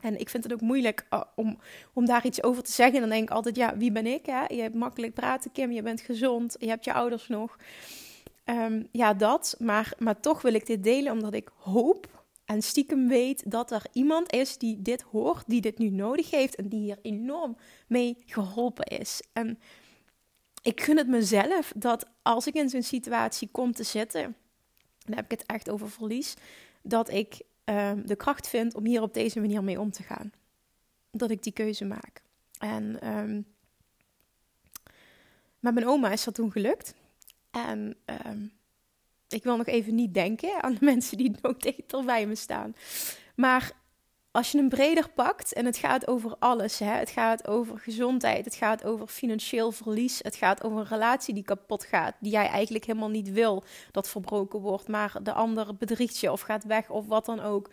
En 0.02 0.20
ik 0.20 0.30
vind 0.30 0.44
het 0.44 0.54
ook 0.54 0.62
moeilijk 0.62 1.06
uh, 1.10 1.22
om, 1.36 1.60
om 1.94 2.06
daar 2.06 2.26
iets 2.26 2.44
over 2.44 2.64
te 2.64 2.72
zeggen. 2.72 3.00
Dan 3.00 3.10
denk 3.10 3.24
ik 3.24 3.36
altijd, 3.36 3.56
ja, 3.56 3.78
wie 3.78 3.92
ben 3.92 4.06
ik? 4.06 4.26
Hè? 4.26 4.46
Je 4.48 4.62
hebt 4.62 4.76
makkelijk 4.76 5.14
praten, 5.14 5.52
Kim. 5.52 5.72
Je 5.72 5.82
bent 5.82 6.02
gezond. 6.02 6.56
Je 6.60 6.68
hebt 6.68 6.86
je 6.86 6.94
ouders 6.94 7.28
nog. 7.28 7.58
Um, 8.46 8.88
ja, 8.92 9.14
dat. 9.14 9.56
Maar, 9.60 9.94
maar 9.98 10.20
toch 10.20 10.42
wil 10.42 10.54
ik 10.54 10.66
dit 10.66 10.84
delen 10.84 11.12
omdat 11.12 11.34
ik 11.34 11.50
hoop 11.56 12.26
en 12.46 12.62
stiekem 12.62 13.08
weet 13.08 13.52
dat 13.52 13.72
er 13.72 13.82
iemand 13.92 14.32
is 14.32 14.58
die 14.58 14.82
dit 14.82 15.02
hoort, 15.02 15.44
die 15.48 15.62
dit 15.62 15.78
nu 15.78 15.90
nodig 15.90 16.30
heeft 16.30 16.56
en 16.56 16.70
die 16.70 16.80
hier 16.80 17.00
enorm 17.02 17.58
mee 17.88 18.18
geholpen 18.26 18.86
is. 18.86 19.22
En 19.34 19.60
ik 20.62 20.82
gun 20.82 20.98
het 20.98 21.08
mezelf 21.08 21.74
dat 21.76 22.06
als 22.22 22.48
ik 22.48 22.54
in 22.54 22.70
zo'n 22.70 22.84
situatie 22.84 23.50
kom 23.52 23.72
te 23.72 23.84
zitten, 23.84 24.36
dan 25.06 25.16
heb 25.16 25.26
ik 25.26 25.40
het 25.40 25.46
echt 25.46 25.70
over 25.70 25.90
verlies, 25.90 26.34
dat 26.82 27.10
ik 27.10 27.42
um, 27.66 28.08
de 28.08 28.16
kracht 28.16 28.48
vind 28.48 28.76
om 28.76 28.86
hier 28.86 29.02
op 29.02 29.14
deze 29.14 29.40
manier 29.40 29.64
mee 29.64 29.80
om 29.80 29.92
te 29.92 30.04
gaan. 30.04 30.32
Dat 31.12 31.30
ik 31.30 31.44
die 31.44 31.54
keuze 31.54 31.86
maak. 31.86 32.24
En 32.60 33.08
um, 33.18 33.46
mijn 35.60 35.88
oma 35.88 36.12
is 36.12 36.24
dat 36.24 36.34
toen 36.34 36.52
gelukt. 36.52 36.94
En 37.52 37.98
um, 38.26 38.52
ik 39.28 39.44
wil 39.44 39.58
nog 39.58 39.68
even 39.68 39.96
niet 39.96 40.14
denken 40.14 40.64
aan 40.64 40.74
de 40.74 40.86
mensen 40.92 41.18
die 41.18 41.36
ook 41.42 41.62
dichter 41.62 42.06
bij 42.06 42.28
me 42.28 42.36
staan. 42.36 42.76
Maar 43.36 43.72
als 44.36 44.52
je 44.52 44.58
hem 44.58 44.70
breder 44.70 45.10
pakt 45.10 45.54
en 45.54 45.66
het 45.66 45.78
gaat 45.78 46.08
over 46.08 46.36
alles, 46.40 46.80
hè? 46.80 46.86
het 46.92 47.10
gaat 47.10 47.48
over 47.48 47.80
gezondheid, 47.80 48.46
het 48.46 48.56
gaat 48.56 48.84
over 48.84 49.08
financieel 49.08 49.72
verlies, 49.72 50.20
het 50.22 50.36
gaat 50.36 50.64
over 50.64 50.80
een 50.80 50.88
relatie 50.88 51.34
die 51.34 51.44
kapot 51.44 51.84
gaat, 51.84 52.16
die 52.20 52.32
jij 52.32 52.48
eigenlijk 52.48 52.86
helemaal 52.86 53.10
niet 53.10 53.32
wil 53.32 53.64
dat 53.92 54.10
verbroken 54.10 54.60
wordt, 54.60 54.88
maar 54.88 55.24
de 55.24 55.34
ander 55.34 55.76
bedriegt 55.76 56.18
je 56.18 56.32
of 56.32 56.42
gaat 56.42 56.64
weg 56.64 56.90
of 56.90 57.06
wat 57.08 57.26
dan 57.26 57.40
ook. 57.40 57.70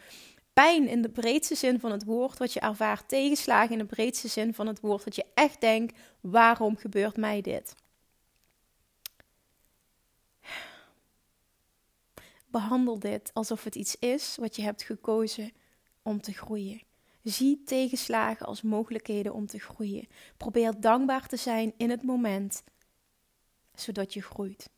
Pijn 0.52 0.88
in 0.88 1.02
de 1.02 1.08
breedste 1.08 1.54
zin 1.54 1.80
van 1.80 1.92
het 1.92 2.04
woord, 2.04 2.38
wat 2.38 2.52
je 2.52 2.60
ervaart, 2.60 3.08
tegenslagen 3.08 3.72
in 3.72 3.78
de 3.78 3.84
breedste 3.84 4.28
zin 4.28 4.54
van 4.54 4.66
het 4.66 4.80
woord, 4.80 5.04
dat 5.04 5.16
je 5.16 5.24
echt 5.34 5.60
denkt: 5.60 5.98
waarom 6.20 6.76
gebeurt 6.76 7.16
mij 7.16 7.40
dit? 7.40 7.74
Behandel 12.46 12.98
dit 12.98 13.30
alsof 13.32 13.64
het 13.64 13.74
iets 13.74 13.96
is 13.98 14.36
wat 14.40 14.56
je 14.56 14.62
hebt 14.62 14.82
gekozen 14.82 15.52
om 16.02 16.20
te 16.20 16.32
groeien. 16.32 16.82
Zie 17.22 17.62
tegenslagen 17.64 18.46
als 18.46 18.62
mogelijkheden 18.62 19.34
om 19.34 19.46
te 19.46 19.58
groeien. 19.58 20.08
Probeer 20.36 20.80
dankbaar 20.80 21.26
te 21.26 21.36
zijn 21.36 21.72
in 21.76 21.90
het 21.90 22.02
moment, 22.02 22.62
zodat 23.74 24.14
je 24.14 24.22
groeit. 24.22 24.70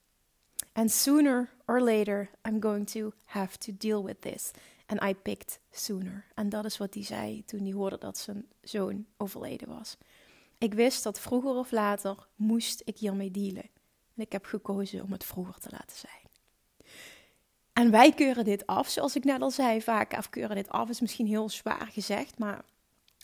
And 0.72 0.90
sooner 0.90 1.50
or 1.66 1.80
later, 1.80 2.30
I'm 2.48 2.62
going 2.62 2.86
to 2.90 3.12
have 3.24 3.58
to 3.58 3.72
deal 3.78 4.04
with 4.04 4.20
this. 4.20 4.50
And 4.86 5.02
I 5.02 5.14
picked 5.14 5.60
sooner. 5.70 6.24
En 6.34 6.48
dat 6.48 6.64
is 6.64 6.76
wat 6.76 6.94
hij 6.94 7.02
zei 7.02 7.44
toen 7.44 7.60
hij 7.60 7.72
hoorde 7.72 7.98
dat 7.98 8.18
zijn 8.18 8.46
zoon 8.60 9.06
overleden 9.16 9.68
was. 9.68 9.96
Ik 10.58 10.74
wist 10.74 11.02
dat 11.02 11.20
vroeger 11.20 11.54
of 11.54 11.70
later 11.70 12.28
moest 12.36 12.82
ik 12.84 12.98
hiermee 12.98 13.30
dealen. 13.30 13.70
En 14.14 14.22
ik 14.22 14.32
heb 14.32 14.44
gekozen 14.44 15.02
om 15.02 15.12
het 15.12 15.24
vroeger 15.24 15.58
te 15.60 15.70
laten 15.70 15.96
zijn. 15.96 16.23
En 17.74 17.90
wij 17.90 18.12
keuren 18.12 18.44
dit 18.44 18.66
af, 18.66 18.88
zoals 18.88 19.16
ik 19.16 19.24
net 19.24 19.40
al 19.40 19.50
zei, 19.50 19.82
vaak 19.82 20.14
afkeuren 20.14 20.56
dit 20.56 20.68
af 20.68 20.88
is 20.88 21.00
misschien 21.00 21.26
heel 21.26 21.48
zwaar 21.48 21.88
gezegd, 21.92 22.38
maar 22.38 22.64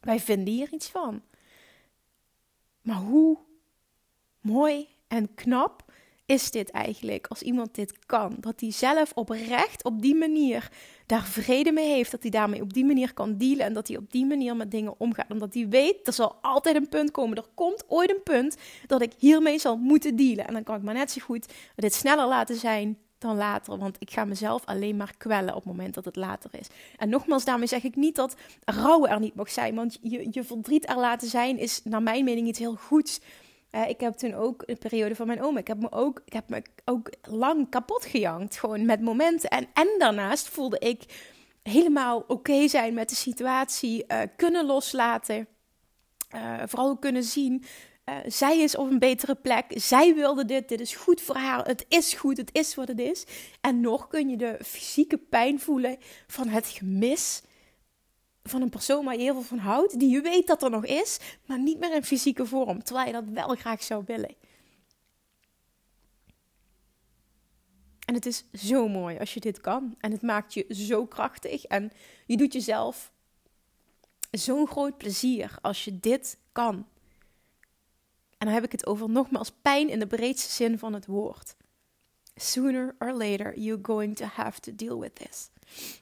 wij 0.01 0.21
vinden 0.21 0.55
hier 0.55 0.73
iets 0.73 0.89
van. 0.89 1.23
Maar 2.83 2.97
hoe 2.97 3.39
mooi 4.41 4.89
en 5.09 5.35
knap 5.35 5.93
is 6.27 6.51
dit 6.51 6.71
eigenlijk 6.71 7.27
als 7.27 7.43
iemand 7.43 7.75
dit 7.75 8.07
kan? 8.07 8.37
Dat 8.41 8.61
hij 8.61 8.71
zelf 8.71 9.13
oprecht 9.15 9.85
op 9.85 10.03
die 10.03 10.15
manier 10.15 10.71
daar 11.07 11.25
vrede 11.25 11.73
mee 11.73 11.89
heeft. 11.89 12.11
Dat 12.11 12.23
hij 12.23 12.31
daarmee 12.31 12.63
op 12.63 12.73
die 12.73 12.85
manier 12.85 13.15
kan 13.15 13.37
dealen. 13.37 13.65
En 13.65 13.73
dat 13.73 13.89
hij 13.89 13.97
op 13.97 14.13
die 14.13 14.27
manier 14.27 14.57
met 14.57 14.71
dingen 14.71 14.95
omgaat. 14.99 15.31
Omdat 15.31 15.55
hij 15.55 15.69
weet, 15.69 16.07
er 16.07 16.13
zal 16.13 16.35
altijd 16.41 16.77
een 16.77 16.89
punt 16.89 17.11
komen. 17.11 17.37
Er 17.37 17.49
komt 17.55 17.85
ooit 17.89 18.11
een 18.11 18.23
punt 18.23 18.57
dat 18.87 19.03
ik 19.03 19.13
hiermee 19.19 19.59
zal 19.59 19.77
moeten 19.77 20.17
dealen. 20.17 20.47
En 20.47 20.53
dan 20.53 20.63
kan 20.63 20.77
ik 20.77 20.83
maar 20.83 20.95
net 20.95 21.11
zo 21.11 21.21
goed 21.21 21.53
dit 21.77 21.95
sneller 21.95 22.27
laten 22.27 22.57
zijn 22.57 22.99
dan 23.21 23.37
later. 23.37 23.79
Want 23.79 23.97
ik 23.99 24.11
ga 24.11 24.25
mezelf 24.25 24.65
alleen 24.65 24.97
maar 24.97 25.15
kwellen 25.17 25.55
op 25.55 25.65
het 25.65 25.73
moment 25.73 25.95
dat 25.95 26.05
het 26.05 26.17
later 26.17 26.51
is. 26.59 26.69
En 26.97 27.09
nogmaals, 27.09 27.45
daarmee 27.45 27.67
zeg 27.67 27.83
ik 27.83 27.97
niet 27.97 28.17
dat 28.17 28.37
rouwen 28.65 29.11
er 29.11 29.21
niet 29.21 29.35
mag 29.35 29.51
zijn. 29.51 29.75
Want 29.75 29.99
je, 30.03 30.29
je 30.31 30.45
verdriet 30.45 30.89
er 30.89 30.99
laten 30.99 31.29
zijn 31.29 31.59
is 31.59 31.81
naar 31.85 32.03
mijn 32.03 32.25
mening 32.25 32.49
iets 32.49 32.59
heel 32.59 32.75
goeds. 32.75 33.21
Uh, 33.71 33.89
ik 33.89 34.01
heb 34.01 34.15
toen 34.15 34.35
ook 34.35 34.63
een 34.67 34.79
periode 34.79 35.15
van 35.15 35.27
mijn 35.27 35.43
oom. 35.43 35.57
Ik 35.57 35.67
heb 35.67 35.79
me 35.81 35.93
ook, 35.93 36.23
ik 36.25 36.33
heb 36.33 36.49
me 36.49 36.63
ook 36.85 37.11
lang 37.23 37.69
kapot 37.69 38.05
gejankt. 38.05 38.57
Gewoon 38.57 38.85
met 38.85 39.01
momenten. 39.01 39.51
En, 39.51 39.67
en 39.75 39.89
daarnaast 39.99 40.49
voelde 40.49 40.79
ik 40.79 41.05
helemaal 41.63 42.25
oké 42.27 42.69
zijn 42.69 42.95
met 42.95 43.09
de 43.09 43.15
situatie. 43.15 44.05
Uh, 44.09 44.21
kunnen 44.37 44.67
loslaten. 44.67 45.47
Uh, 46.35 46.63
vooral 46.67 46.97
kunnen 46.97 47.23
zien 47.25 47.65
uh, 48.11 48.17
zij 48.27 48.59
is 48.59 48.77
op 48.77 48.91
een 48.91 48.99
betere 48.99 49.35
plek. 49.35 49.65
Zij 49.69 50.15
wilde 50.15 50.45
dit. 50.45 50.69
Dit 50.69 50.81
is 50.81 50.97
goed 50.97 51.21
voor 51.21 51.37
haar. 51.37 51.67
Het 51.67 51.87
is 51.89 52.15
goed. 52.15 52.37
Het 52.37 52.51
is 52.53 52.75
wat 52.75 52.89
het 52.89 52.99
is. 52.99 53.25
En 53.61 53.81
nog 53.81 54.09
kun 54.09 54.29
je 54.29 54.37
de 54.37 54.59
fysieke 54.65 55.19
pijn 55.19 55.61
voelen 55.61 55.97
van 56.27 56.49
het 56.49 56.67
gemis 56.67 57.43
van 58.43 58.63
een 58.63 58.71
persoon 58.71 59.05
waar 59.05 59.15
je 59.15 59.21
heel 59.21 59.33
veel 59.33 59.43
van 59.43 59.59
houdt. 59.59 59.99
Die 59.99 60.11
je 60.11 60.21
weet 60.21 60.47
dat 60.47 60.63
er 60.63 60.71
nog 60.71 60.87
is, 60.87 61.19
maar 61.47 61.61
niet 61.61 61.79
meer 61.79 61.95
in 61.95 62.05
fysieke 62.05 62.47
vorm. 62.47 62.83
Terwijl 62.83 63.07
je 63.07 63.13
dat 63.13 63.25
wel 63.33 63.55
graag 63.55 63.83
zou 63.83 64.03
willen. 64.07 64.35
En 68.07 68.15
het 68.15 68.27
is 68.27 68.45
zo 68.53 68.89
mooi 68.89 69.19
als 69.19 69.35
je 69.35 69.41
dit 69.41 69.61
kan. 69.61 69.95
En 69.99 70.13
het 70.13 70.23
maakt 70.23 70.55
je 70.55 70.67
zo 70.69 71.07
krachtig. 71.07 71.65
En 71.65 71.91
je 72.27 72.37
doet 72.37 72.53
jezelf 72.53 73.13
zo'n 74.31 74.67
groot 74.67 74.97
plezier 74.97 75.59
als 75.63 75.85
je 75.85 76.01
dit 76.01 76.39
kan. 76.53 76.87
En 78.41 78.47
dan 78.47 78.55
heb 78.55 78.65
ik 78.65 78.73
het 78.73 78.87
over 78.87 79.11
nogmaals 79.11 79.51
pijn 79.63 79.89
in 79.89 79.99
de 79.99 80.07
breedste 80.07 80.53
zin 80.53 80.79
van 80.79 80.93
het 80.93 81.07
woord. 81.07 81.55
Sooner 82.35 82.95
or 82.99 83.13
later 83.13 83.59
you're 83.59 83.85
going 83.85 84.17
to 84.17 84.25
have 84.25 84.61
to 84.61 84.75
deal 84.75 84.99
with 84.99 85.15
this. 85.15 85.51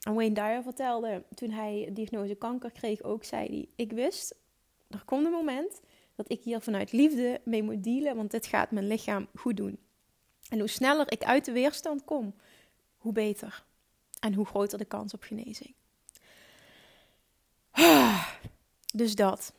En 0.02 0.14
Wayne 0.14 0.34
Dyer 0.34 0.62
vertelde 0.62 1.24
toen 1.34 1.50
hij 1.50 1.90
diagnose 1.92 2.34
kanker 2.34 2.70
kreeg 2.70 3.02
ook, 3.02 3.24
zei 3.24 3.46
hij, 3.46 3.68
ik 3.76 3.92
wist, 3.92 4.34
er 4.88 5.02
komt 5.04 5.24
een 5.24 5.32
moment 5.32 5.80
dat 6.14 6.30
ik 6.30 6.42
hier 6.42 6.60
vanuit 6.60 6.92
liefde 6.92 7.40
mee 7.44 7.62
moet 7.62 7.84
dealen, 7.84 8.16
want 8.16 8.30
dit 8.30 8.46
gaat 8.46 8.70
mijn 8.70 8.86
lichaam 8.86 9.26
goed 9.34 9.56
doen. 9.56 9.78
En 10.48 10.58
hoe 10.58 10.68
sneller 10.68 11.12
ik 11.12 11.24
uit 11.24 11.44
de 11.44 11.52
weerstand 11.52 12.04
kom, 12.04 12.34
hoe 12.96 13.12
beter. 13.12 13.64
En 14.20 14.34
hoe 14.34 14.46
groter 14.46 14.78
de 14.78 14.84
kans 14.84 15.14
op 15.14 15.22
genezing. 15.22 15.74
Dus 18.94 19.14
dat. 19.14 19.52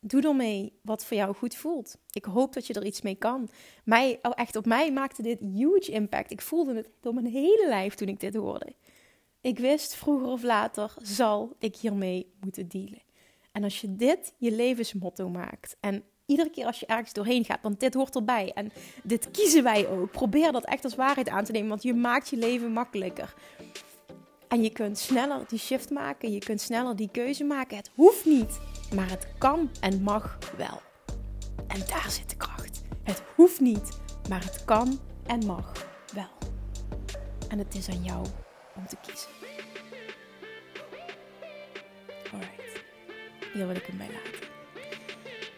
Doe 0.00 0.22
ermee 0.22 0.78
wat 0.82 1.04
voor 1.04 1.16
jou 1.16 1.34
goed 1.34 1.54
voelt. 1.54 1.96
Ik 2.12 2.24
hoop 2.24 2.52
dat 2.52 2.66
je 2.66 2.74
er 2.74 2.84
iets 2.84 3.02
mee 3.02 3.14
kan. 3.14 3.48
Mij, 3.84 4.18
oh 4.22 4.32
echt, 4.34 4.56
op 4.56 4.66
mij 4.66 4.92
maakte 4.92 5.22
dit 5.22 5.40
huge 5.40 5.90
impact. 5.90 6.30
Ik 6.30 6.40
voelde 6.40 6.74
het 6.74 6.90
door 7.00 7.14
mijn 7.14 7.26
hele 7.26 7.66
lijf 7.68 7.94
toen 7.94 8.08
ik 8.08 8.20
dit 8.20 8.34
hoorde. 8.34 8.74
Ik 9.40 9.58
wist 9.58 9.94
vroeger 9.94 10.28
of 10.28 10.42
later 10.42 10.94
zal 11.02 11.56
ik 11.58 11.76
hiermee 11.76 12.32
moeten 12.40 12.68
dealen. 12.68 13.02
En 13.52 13.64
als 13.64 13.80
je 13.80 13.96
dit 13.96 14.34
je 14.36 14.52
levensmotto 14.52 15.28
maakt 15.28 15.76
en 15.80 16.04
iedere 16.26 16.50
keer 16.50 16.66
als 16.66 16.80
je 16.80 16.86
ergens 16.86 17.12
doorheen 17.12 17.44
gaat, 17.44 17.62
want 17.62 17.80
dit 17.80 17.94
hoort 17.94 18.14
erbij 18.14 18.52
en 18.52 18.72
dit 19.02 19.30
kiezen 19.30 19.62
wij 19.62 19.88
ook. 19.88 20.10
Probeer 20.10 20.52
dat 20.52 20.64
echt 20.64 20.84
als 20.84 20.94
waarheid 20.94 21.28
aan 21.28 21.44
te 21.44 21.52
nemen, 21.52 21.68
want 21.68 21.82
je 21.82 21.94
maakt 21.94 22.28
je 22.28 22.36
leven 22.36 22.72
makkelijker. 22.72 23.34
En 24.50 24.62
je 24.62 24.70
kunt 24.70 24.98
sneller 24.98 25.44
die 25.48 25.58
shift 25.58 25.90
maken, 25.90 26.32
je 26.32 26.38
kunt 26.38 26.60
sneller 26.60 26.96
die 26.96 27.08
keuze 27.12 27.44
maken. 27.44 27.76
Het 27.76 27.90
hoeft 27.94 28.24
niet, 28.24 28.60
maar 28.94 29.10
het 29.10 29.26
kan 29.38 29.70
en 29.80 30.02
mag 30.02 30.38
wel. 30.56 30.80
En 31.66 31.80
daar 31.86 32.10
zit 32.10 32.30
de 32.30 32.36
kracht. 32.36 32.82
Het 33.02 33.22
hoeft 33.34 33.60
niet, 33.60 33.98
maar 34.28 34.44
het 34.44 34.64
kan 34.64 34.98
en 35.26 35.46
mag 35.46 35.72
wel. 36.14 36.50
En 37.48 37.58
het 37.58 37.74
is 37.74 37.88
aan 37.88 38.04
jou 38.04 38.26
om 38.76 38.86
te 38.86 38.96
kiezen. 39.02 39.30
Alright, 42.32 42.84
hier 43.52 43.66
wil 43.66 43.76
ik 43.76 43.86
hem 43.86 43.96
bij 43.96 44.08
laten. 44.12 44.49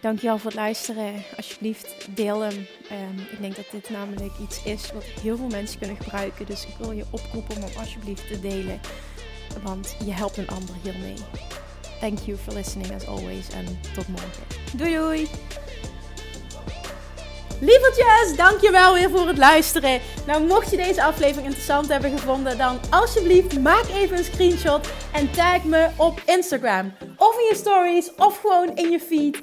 Dankjewel 0.03 0.39
voor 0.39 0.51
het 0.51 0.61
luisteren. 0.61 1.15
Alsjeblieft, 1.37 2.07
deel 2.11 2.41
hem. 2.41 2.67
Um, 2.93 3.19
ik 3.31 3.41
denk 3.41 3.57
dat 3.57 3.65
dit 3.71 3.91
namelijk 3.91 4.33
iets 4.43 4.63
is 4.65 4.93
wat 4.93 5.05
heel 5.05 5.37
veel 5.37 5.47
mensen 5.47 5.79
kunnen 5.79 5.97
gebruiken. 5.97 6.47
Dus 6.47 6.67
ik 6.67 6.75
wil 6.79 6.93
je 6.93 7.05
oproepen 7.11 7.57
om 7.57 7.63
hem 7.63 7.77
alsjeblieft 7.79 8.29
te 8.29 8.41
delen. 8.41 8.81
Want 9.63 9.97
je 10.05 10.13
helpt 10.13 10.37
een 10.37 10.49
ander 10.49 10.75
hiermee. 10.83 11.15
Thank 12.01 12.19
you 12.19 12.39
for 12.39 12.53
listening 12.53 12.95
as 12.95 13.07
always. 13.07 13.51
En 13.51 13.81
tot 13.95 14.09
morgen. 14.09 14.43
Doei 14.77 14.95
doei! 14.95 15.29
Lievertjes, 17.61 18.37
dankjewel 18.37 18.95
weer 18.95 19.11
voor 19.11 19.27
het 19.27 19.39
luisteren. 19.39 20.01
Nou, 20.27 20.47
mocht 20.47 20.71
je 20.71 20.77
deze 20.77 21.03
aflevering 21.03 21.47
interessant 21.47 21.89
hebben 21.89 22.11
gevonden, 22.11 22.59
dan 22.59 22.81
alsjeblieft 22.91 23.61
maak 23.61 23.85
even 23.89 24.19
een 24.19 24.25
screenshot 24.25 24.89
en 25.13 25.31
tag 25.31 25.65
me 25.65 25.89
op 25.97 26.23
Instagram. 26.27 26.93
Of 27.17 27.39
in 27.39 27.45
je 27.49 27.55
stories, 27.55 28.15
of 28.15 28.41
gewoon 28.41 28.77
in 28.77 28.91
je 28.91 29.01
feed. 29.01 29.43